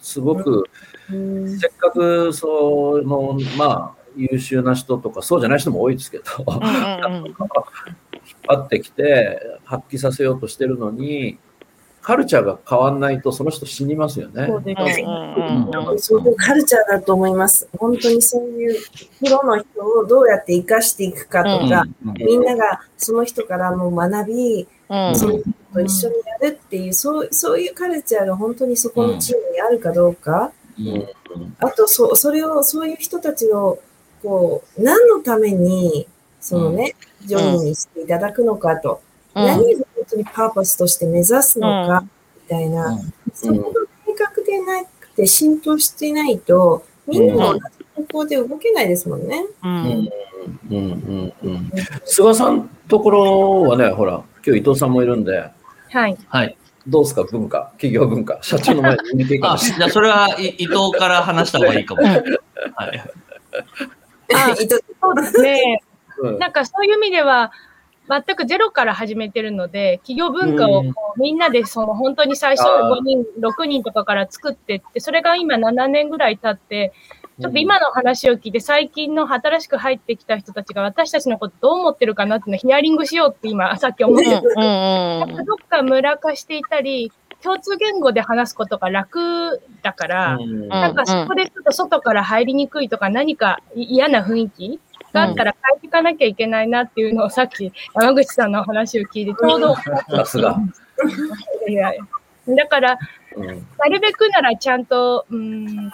[0.00, 0.64] すごく、
[1.10, 1.58] うん。
[1.58, 7.26] せっかく、その、まあ、優秀な人とか、そうじゃない人も多いですけど、うんうんうん。
[8.30, 11.38] 引っ張ってきて発揮させようとしてるのに、
[12.02, 14.46] カルチャーが変わんないとその人死にますよね。
[15.98, 17.68] そうカルチャーだと思います。
[17.78, 18.80] 本当にそういう
[19.20, 25.16] プロの人をどうやって生かしていくかとか、うんみんながその人からも学び、うん。
[25.16, 31.08] その人と一緒にやるっていう、そうそういうカルチャーが本当にそこのチームにあるかどうか、うん。
[31.58, 33.78] あとそそれを、そういう人たちを、
[34.22, 36.08] こう、何のために、
[36.40, 39.00] そのね、ジョインにしていただくのかと、
[39.34, 39.46] うん。
[39.46, 42.04] 何を本当にパーパスとして目指すのか、
[42.36, 42.98] みたいな、
[43.32, 47.60] そこが明確でなくて浸透していないと、みんなが同じ
[47.94, 49.44] 方向で動けないですもんね。
[49.62, 49.70] うん。
[49.70, 50.10] うん。
[50.70, 50.74] うん。
[50.74, 51.32] うん。
[51.42, 51.70] うん。
[52.04, 55.50] 菅さんところはね、ほら、今日伊藤さんもいるんで、
[55.90, 56.16] はい。
[56.28, 56.56] はい。
[56.86, 62.02] どうですか、文化、企業文化、社長の前に見ていか じゃあそれは伊伊藤から話した方がいいかも。
[62.02, 62.22] はい。
[64.34, 65.82] あ伊藤そうですね。
[66.18, 66.38] うん。
[66.38, 67.52] なんかそういう意味では、
[68.10, 72.98] 全くゼロから始めてるので、企業文化をこうみんなでその本当に最初あー。
[72.98, 76.92] 5人、6人とかから作ってって、それが今7年ぐらい経って、
[77.40, 84.40] ちょっと今の話を聞いて、最近の新しく入ってきた人たちが私たちのことどう思ってるかなっていうのをヒアリングしようって今、さっき思って、うんうん
[85.20, 90.68] なんかどっかムラ化していたり、共通言語で話すことが楽だから、うん。
[90.68, 94.80] なんかそこでちょっと外から入りにくいとか何か嫌な雰囲気
[95.12, 100.56] があったら変えていかなきゃいけないなっていうのをさっき山口さんのお話を聞いてちょうど、さすが。
[101.68, 102.54] いやいや。
[102.56, 102.98] だから
[103.36, 103.46] うん。
[103.46, 103.54] な
[103.86, 105.92] るべくならちゃんと、うーん、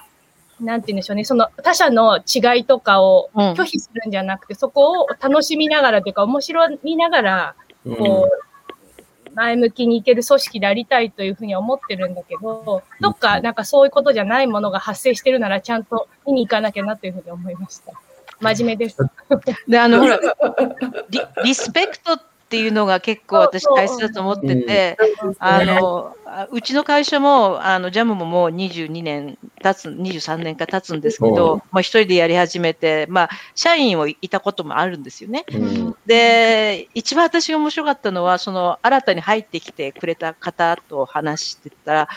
[0.61, 3.41] なんて言うんでしょうね、その他者の違いとかをうん。
[3.53, 7.55] 拒否するんじゃなくて、そこを楽しみながらというか面白みながら、
[7.85, 7.97] うん。
[7.97, 8.47] こう、
[9.35, 17.93] 前向きにいける組織でありたいというふうには思ってるんだけど、どっかなんかそういうことじゃないものが発生してるならちゃんと見に行かなきゃなというふうに思いました。
[18.41, 18.99] 真面目です。
[19.67, 20.21] で、あの、ほら、
[21.11, 24.97] リリスペクトっていうのが結構私大切だと思ってて、
[25.41, 35.45] あの、あうちの会社も、あの、ジャムももう22年経つ、23年か経つんですけうんど、まあ一人でやり始めて、まあ、社員をいたこともあるんですよね。
[35.53, 35.97] うん。
[36.07, 42.09] で、一番私が面白かったのは、その、新たに入ってきてくれた方と話してたら、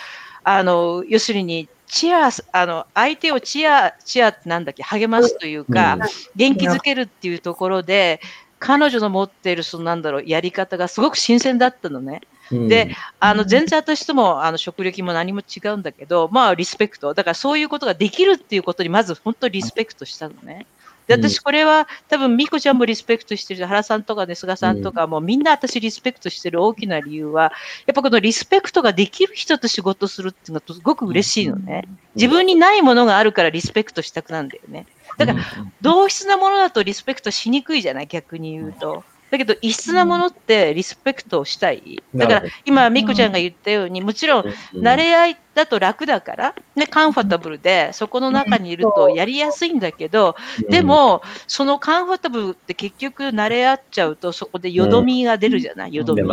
[0.43, 6.01] あの、要するに、チア、あの、相手をチア、チアってなんだっけ、励ますというか、うん
[6.35, 8.21] 元気づけるっていうところで、
[8.59, 12.21] 彼女の持っている、そのなんだろう、やり方がすごく新鮮だったのね。
[12.51, 17.13] で、あの、全然私とも、あの、職歴も何も違うんだけど、まあ、リスペクト。
[17.13, 20.65] だからそういうことができるっていうことに、まず本当にリスペクトしたのね。
[21.07, 27.51] で、うん私これは多分、ミコちゃんもリスペクトしてるし、原さんとかね、菅さんとかもみんな私リスペクトしてる大きな理由は、
[27.87, 31.85] やっぱこのリスペクトができる人と仕事するっていうのがすごく嬉しいのね。
[32.15, 34.85] 自分にないものがあるからリスペクトしたくなんだよね。
[35.17, 35.39] だから、
[35.81, 38.07] 同質なものだとリスペクトしにくいじゃない？
[38.07, 39.03] 逆に言うと。
[39.29, 42.01] だけど、異質なものってリスペクトをしたい。
[42.15, 50.35] だから今、ミコちゃんが言ったように、もちろん、慣れ合いだと楽だから、ね、カンファタブルで、そこの中にいるとやりやすいんだけど、
[50.69, 56.23] で、も、そのカンファタブルって結局慣れ合っちゃうと、そこでよどみが出るじゃない、よどみ？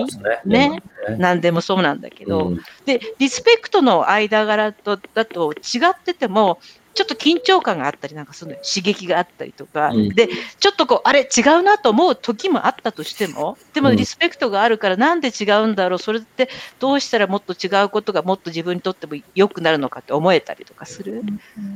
[0.44, 0.82] ね。
[1.18, 2.60] 何でもそうなんだけど、うん。
[2.84, 6.58] で、リスペクトの間柄とだと違ってても、
[6.96, 8.62] ちょっと緊張感があったりなんかするのよ。
[8.64, 10.08] 刺激があったりとか、うん。
[10.08, 10.28] で
[10.58, 13.96] ちょっとこうあれ違うなと思う時もあったとしてもでもうん。
[13.96, 16.48] リスペクトがあるからなんで違うんだろうそれって
[16.80, 21.22] どうしたらもっと違うことがもっと自分にとっても良くなるのかって思えたりとかする？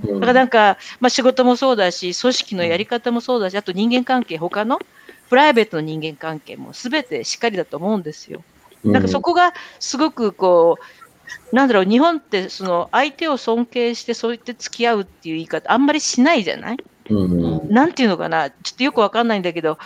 [0.05, 0.21] うん。
[0.21, 4.79] だからなんか、まあ、仕事もそうだし、組織のやり方もそうだし、あと人間関係、他の？
[5.29, 8.43] プライベートの人間関係も全てしっかりだと思うんですよ。
[8.83, 10.85] なんかそこがすごくこう、
[11.53, 16.77] なんだろう、日本ってその相手を尊敬してそう言って付き合うっていう言い方あんまりしないじゃない？
[17.09, 17.29] う
[17.65, 17.69] ん。
[17.73, 19.79] なんていうのかな、ちょっとよくわかんないんだけど、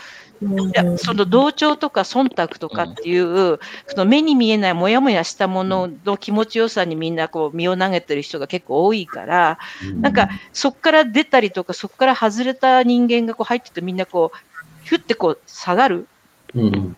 [0.42, 0.60] うん。
[0.60, 9.58] いやその同調とか忖度とかっていう、その目に見えないモヤモヤしたものの気持ちよさにみんなこう身を投げてる人が結構多いから、
[10.00, 16.06] なんかそこから出たりとか、そこから外れた人間がこう入っててみんなこう、ひゅってこう下がる。
[16.54, 16.96] うん。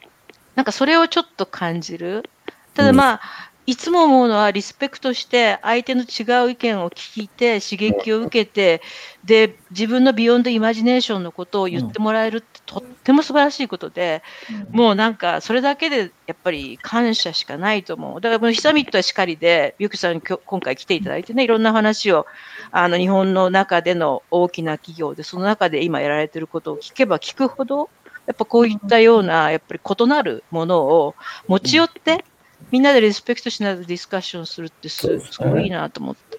[0.57, 2.29] なんかそれをちょっと感じる。
[2.75, 3.21] ただまあ、
[3.67, 8.81] いつも思うのはリスペクトして相手の違う意見を聞いて刺激を受けて、
[9.25, 14.23] で、自分の beyond imagination のことを言ってもらえるってとっても素晴らしいことで、
[14.71, 18.21] もうなんかそれだけでやっぱり感謝しかないと思う。
[18.21, 22.27] だからもうヒサミットはしかりで、ゆきさんに今日今回来ていただいてね、いろんな話を
[22.71, 27.91] あの日本の中での大きな企業で、その中で今やられてることを聞けば聞くほど、
[28.27, 31.17] やっぱこういったような、やっぱり異なるものを
[31.49, 32.25] 持ち寄って、
[32.71, 35.07] みんなでリスペクトしながらディスカッションするってす
[35.39, 36.37] ごいいいなと思って。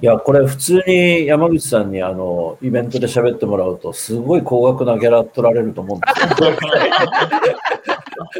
[0.00, 6.52] いや、これ普通に山口さんにあのイベントで喋ってもらうと、すごい高額なギャラ取られると思うんですよ。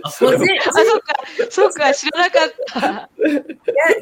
[0.03, 0.43] あ、そうか、
[1.51, 3.11] そうか、知らなかった。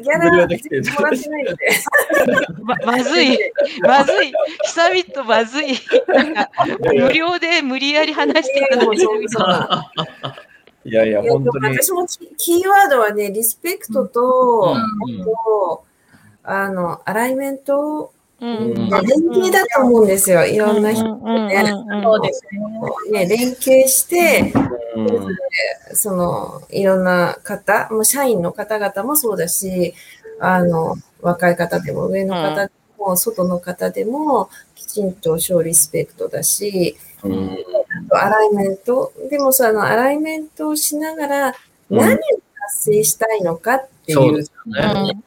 [0.01, 1.69] ギャラもらってないので。
[2.63, 3.39] ままずい、
[3.81, 4.31] まずい、
[4.63, 5.67] 久々とまずい。
[6.07, 6.49] なんか
[6.79, 9.91] 無料で無理やり話していただいてるみたいな。
[10.87, 11.77] いやいや、いや本当に。
[11.77, 14.75] 私もキキーワードはね、リスペクトと、
[15.05, 15.21] うん。
[15.21, 15.83] あと
[16.43, 18.57] あの、アライメント、うん。
[18.57, 18.89] うん連
[19.33, 20.45] 携だと思うんですよ。
[20.45, 21.03] いろんな人。
[21.03, 21.17] うん。
[21.17, 21.25] うん。
[21.25, 21.97] うん。
[21.97, 22.03] うん。
[22.03, 22.43] そうです
[23.11, 23.25] ね。
[23.25, 24.53] ね、連携して、
[24.95, 25.37] うん
[25.93, 29.93] その、いろんな方、もう社員の方々もそうだし、
[30.39, 37.57] あの、若い方でも、上の方でも、外の方でも、きちんと小リスペクトだし、うん
[38.11, 39.11] アライメント。
[39.29, 41.47] でもそのアライメントをしながら、
[41.89, 42.17] うん何を
[42.69, 44.51] 達成したいのかっていう軸。
[44.71, 45.23] がね、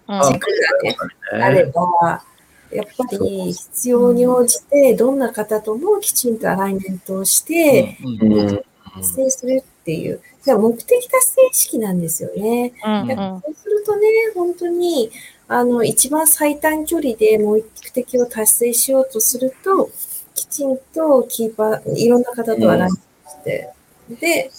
[1.33, 2.23] あれば、
[2.71, 12.73] やっぱり必要に応じて、どんな方ともきちんとアライメントをして、うんうん達成するっていう、じゃあ目的達成意識なんですよね。
[12.85, 15.11] うんだからそうするとね、本当に、
[15.47, 17.63] あの、一番最短距離で目
[17.93, 19.91] 的を達成しようとすると、
[20.35, 22.99] きちんとキーパー、いろんな方とアラインし
[23.45, 23.71] て、
[24.09, 24.51] で、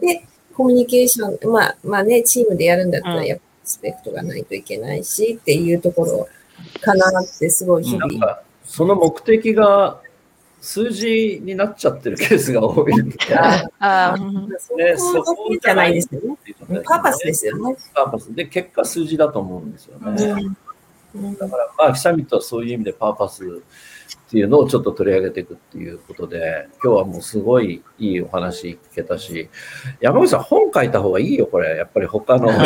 [0.00, 6.28] で、コミュニケーション、まあ、まあね、チームでやるんだったら、うんやっぱリスペクトがないといけないし、っていうところ
[6.80, 8.06] かなって、すごい日々。
[8.06, 10.00] なんか、その目的が
[10.60, 13.16] 数字になっちゃってるケースが多いんで。
[13.34, 16.36] ああーうんそこじゃないですよね。
[16.84, 17.76] パーパスですよね。
[17.94, 20.24] パーパスで、結果数字だと思うんですよね。
[20.24, 20.56] うん
[21.12, 23.62] だから、まあ、サミットはそういう意味でパーパス
[24.30, 29.50] っていうのをちょっと取り上げていくっていうことで、今日はもうすごいいいお話聞けたし、
[30.00, 31.76] 山口さん、本書いた方がいいよ、これ。
[31.76, 32.56] やっぱり他の た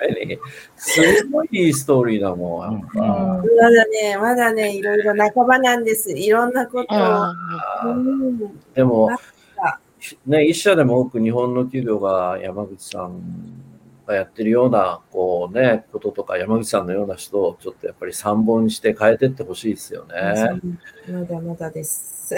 [0.00, 0.38] めに。
[0.76, 2.72] すごいいいストーリーだもん。
[2.72, 6.10] なんかまだね、まだね、いろいろ半ばなんです。
[6.10, 7.90] いろんなことを。
[7.90, 8.38] うん
[8.72, 9.10] でも
[10.24, 13.65] ね、一社でも多く日本の企業が山口さん
[14.06, 20.60] がやってるような、こうね、こととか、山口さんのような人をちょっとやっぱり参本にして変えてってほしいですよね。
[21.10, 22.34] まだまだです。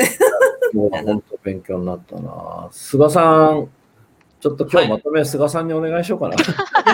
[0.73, 2.69] もう本当勉強になったな。
[2.73, 3.69] 菅さん、
[4.41, 6.37] ちょっと今日まとめ、菅さんにお願いしようかな。
[6.37, 6.39] い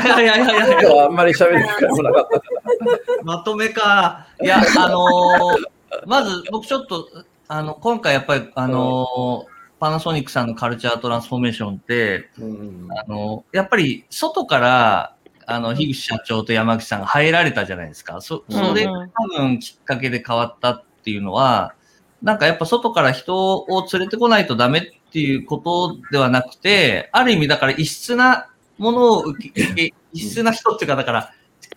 [0.09, 3.22] やいやいやいやいや今日はあんまり喋る機会もなかったから。
[3.22, 4.27] まとめか。
[4.43, 5.75] いや、あのー
[6.07, 7.07] まず僕ちょっと、
[7.47, 15.16] あの、今回やっぱり、あのーパナソニックさんのカルチャートランスフォーメーションって、うんあの、やっぱり外から、
[15.47, 18.20] あの、樋口社長と山口さんが入られたじゃないですか。
[18.20, 21.75] そ、それが多分きっかけで変わったっていうのは、
[22.22, 28.49] なんかやっぱ外から人を連れてこないとダメっていうことではなくて、ある意味だから異質な
[28.79, 31.31] ものを受け、 異質な人っていうか、だから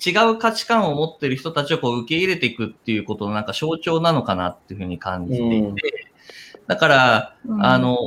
[0.06, 5.76] 違う価値観を持ってる人たちをこう受け入れていくっていうことのなんか象徴なのかなっていうふうに感じていて、うん
[6.68, 7.97] だから、あの、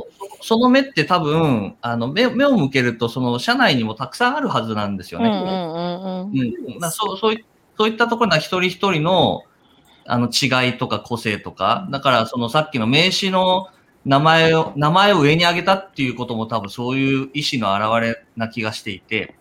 [0.41, 5.29] その目って多分、あの、目目を向けると、その、社内にもたくさんあるはずなんですよね。
[6.91, 7.45] そうそうい
[7.77, 9.43] そういったところには一人一人の
[10.05, 13.67] あの違いとか個性とか、だからそのさっきの名詞の
[14.05, 19.35] 名前を、名前を上に上げたっていうことも多分そういう意思の表れな気がしていて、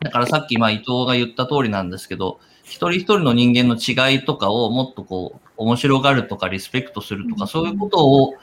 [0.00, 8.34] だからさっきまあ伊藤が言った通りなんですけど、一人一人の人間の違いとかをもっとこう、面白がるとかリスペクトするとか、そういうことを、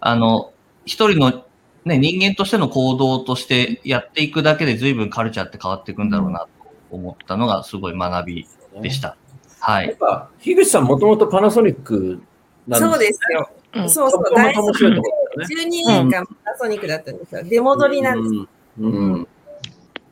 [0.00, 0.52] あの、
[0.84, 1.44] 一人の
[1.84, 6.48] ね、人間としての行動としてやっていくだけで随分カルチャーって変わっていくんだろうなと
[6.90, 8.48] 思ったのがすごい学び
[8.80, 9.16] でした。
[9.60, 9.88] はい。
[9.88, 12.22] やっぱ、樋口さんもともとパナソニック
[12.66, 13.50] なんそうですよ。
[13.74, 15.64] うんそうそう、大好きた面白いところだよね。
[15.64, 17.42] 12年間パナソニックだったんですよ。
[17.42, 18.48] 出戻りなんです。
[18.78, 19.28] うんうん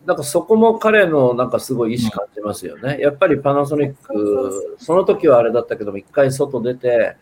[0.07, 2.99] なんかそこも彼のなんかすごい意志感じますよね。
[3.01, 7.17] やっぱりパナソニック、その時はあれだったけども、一回外出て、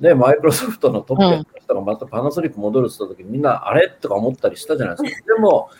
[0.00, 3.88] ね、マイクロソフトのトップの人がまたパナソニック戻るって言った時にみんなあれ？
[3.88, 5.34] とか思ったりしたじゃないですか。
[5.34, 5.70] でも、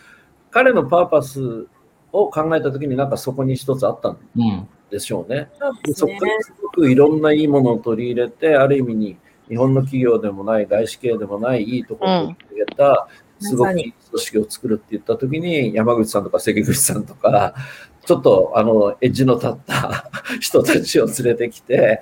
[0.51, 1.67] 彼のパーパス
[2.11, 4.67] を考えた時になんかそこに一つあったんうん。
[4.89, 5.49] でしょうね。
[5.95, 9.17] そこからすごくいろんないいものを取り入れて、ある意味に
[9.47, 13.07] 日本の企業でもない、外資系でもない、いいところを取り入れた、
[13.41, 17.55] すごく組織を作るって言ったときに、山口さんとか関口さんとか、
[18.05, 22.01] ちょっとあのエッジの立った 人たちを連れてきて、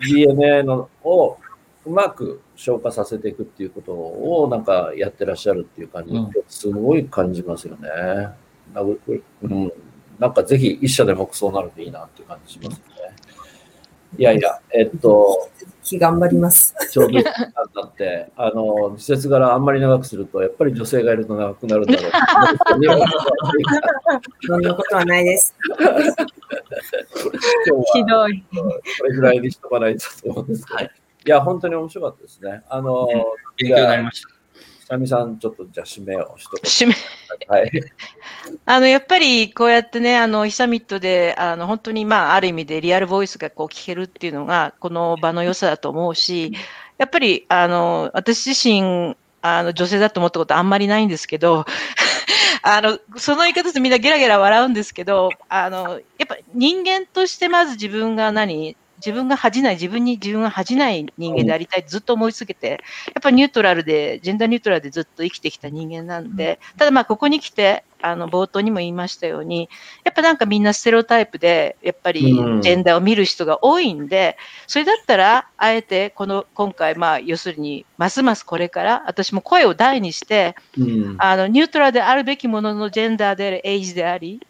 [0.00, 1.36] DNA のを
[1.84, 7.88] うまく消化させていくっていうことをなんかやってらっしゃるっていう感じ、うんすごい感じますよね。
[8.74, 9.72] なうん、
[10.18, 12.80] なんかぜひ一社でもそうなるといいなっていう感じします。
[14.16, 15.50] いやいや、えっと、
[15.82, 16.74] 日頑張ります。
[16.90, 22.12] ちょうど時間だって、あの、季節柄あんまり長くすると、やっぱり女性がいると長くなるんだろう。
[24.46, 25.54] そんなことはないです。
[25.78, 25.92] 今日
[27.72, 28.44] はひどい。
[28.52, 30.90] これぐらいにしとかないとと思うんですけど、はい
[31.26, 32.62] い、や、本当に面白かったですね。
[32.68, 33.08] あの、
[33.56, 34.37] 勉強になりました。
[35.06, 36.48] さん、ちょっとじゃあ締めを一
[36.84, 37.48] 締め言。
[37.48, 37.70] はい。
[38.64, 46.52] あの、やっぱりこうやってね、あの、イサミットで、あの、本当にまあ、ある意味でリアルボイスがこう聞けるっていうのが、この場の良さだと思うし、
[46.96, 51.64] やっぱり、あの、私自身、あの、女性だと思ったことあんまりないんですけど、
[52.62, 58.76] あの、その言い方でみんなゲラゲラ笑うんですけど、あの、やっぱ人間としてまず自分が何？
[58.98, 62.76] 自分が恥じない、自分に自分が恥じない人間でありたいずっと思い続けて、や
[63.20, 69.68] っぱニュートラルで、ジェンダーニュートラルでずっと生きてきた人間なんで、ただまあここに来て、あの冒頭にも言いましたように、
[70.04, 72.70] やっぱなんかみんなステレオタイプで、やっぱりジうん。
[72.70, 74.36] ェンダーを見る人が多いんで、
[74.66, 81.18] それだったら、あえてこの今回、まあ要するに、ますますこれから、私も声を大にして、うん。
[81.18, 84.40] あのニュートラルであるべきもののジェンダーであり、エイジであり、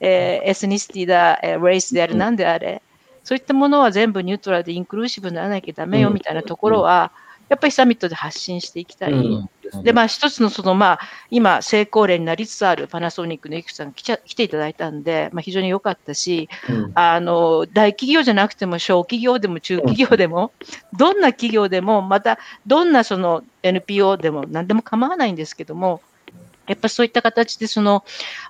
[0.00, 2.18] えーエスニシティだ、えーレイスである、うん。
[2.18, 2.83] なんであれ、
[3.24, 6.14] そういったものは全部ニュートラルでインクルーシブにならなきゃダメようん。
[6.14, 7.10] みたいなところは、
[7.48, 9.12] やっぱりサミットで発信していきたい。
[9.12, 9.48] うん。
[9.82, 11.00] で、まあ、一つのその、まあ、
[11.30, 16.92] 今、成功例になりつつあるパナソニックのゆきさんが来ちゃ来ていただいたんで、まあ、非常に良かったし、うん。
[16.94, 20.52] あの、大企業じゃなくても、小企業でも中企業でも、
[20.96, 26.02] どんな企業でも、また、どんなその NPO でも何でも構わないんですけども、
[26.66, 28.04] やっぱそういった形で、その、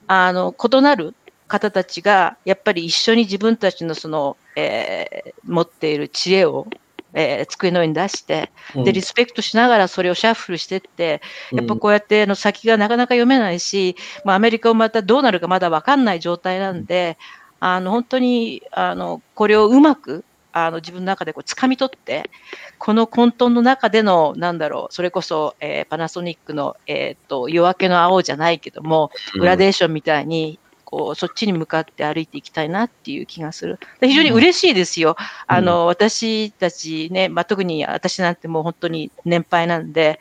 [0.07, 1.15] あの、異なる
[1.49, 6.67] 方たちが、やっぱり一緒に自分たちのその、えー持っている知恵を、
[7.13, 8.51] えー机の上に出して、
[8.85, 11.21] で、リスペクトしながらそれをシャッフルしてって、
[11.53, 17.19] やっぱこうやってあの先がなかなか読めないし、まあ、アメリカもまたどうなるかまだ分かんない状態なんで、
[17.61, 22.31] あの本当にあのこれをうまくあの自分の中でこう掴み取って、
[22.79, 30.59] この混沌の中での、なんだろう、それこそ、えーパナソニックの、えーっと夜明けの青じゃないけども、グラデーションみたいに、
[30.95, 33.81] こうそっちに向かって歩いていきたいなっていう気がする。
[33.99, 35.17] で非常に嬉しいですよ。
[35.49, 40.21] あの私たちね、まあ、特に私なんてもう本当に年配なんで、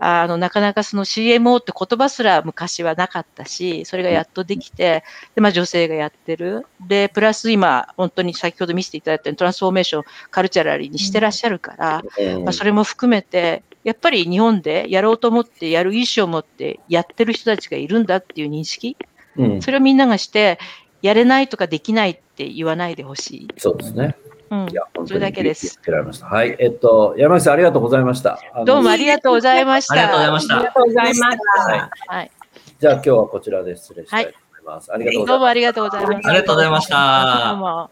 [0.00, 5.02] あのなかなかその CMO って言葉すら昔はなかったし、それがやっとできて、
[5.34, 6.66] でまあ、女性がやってる。
[6.86, 18.96] で、プラス今、本当に先ほど見せていただいたトランスフォーメーション、カルチャラリーにしてらっしゃるから、うんまあ、それも含めて、やっぱり日本でやろうと思って、やる意思を持ってやってる人たちがいるんだっていう認識、
[19.36, 20.58] うんそれをみんながして、
[21.02, 23.48] やれないとかできないって言わないでほしい。
[23.58, 24.16] そうですね。
[24.50, 25.80] うんいや、それだけです。
[26.22, 26.56] はい。
[26.58, 28.38] えっと、山口さん、ありがとうございました。
[28.66, 29.94] どうもありがとうございました。
[29.94, 31.26] ありがとうございましたありがとうございました。
[31.26, 32.30] はいはい、
[32.78, 34.92] じゃあ、今日はこちらで失礼したいと思います。
[34.92, 36.28] ありがとうございますどうもありがとうございました。
[36.28, 37.90] ありがとうございましたどうも。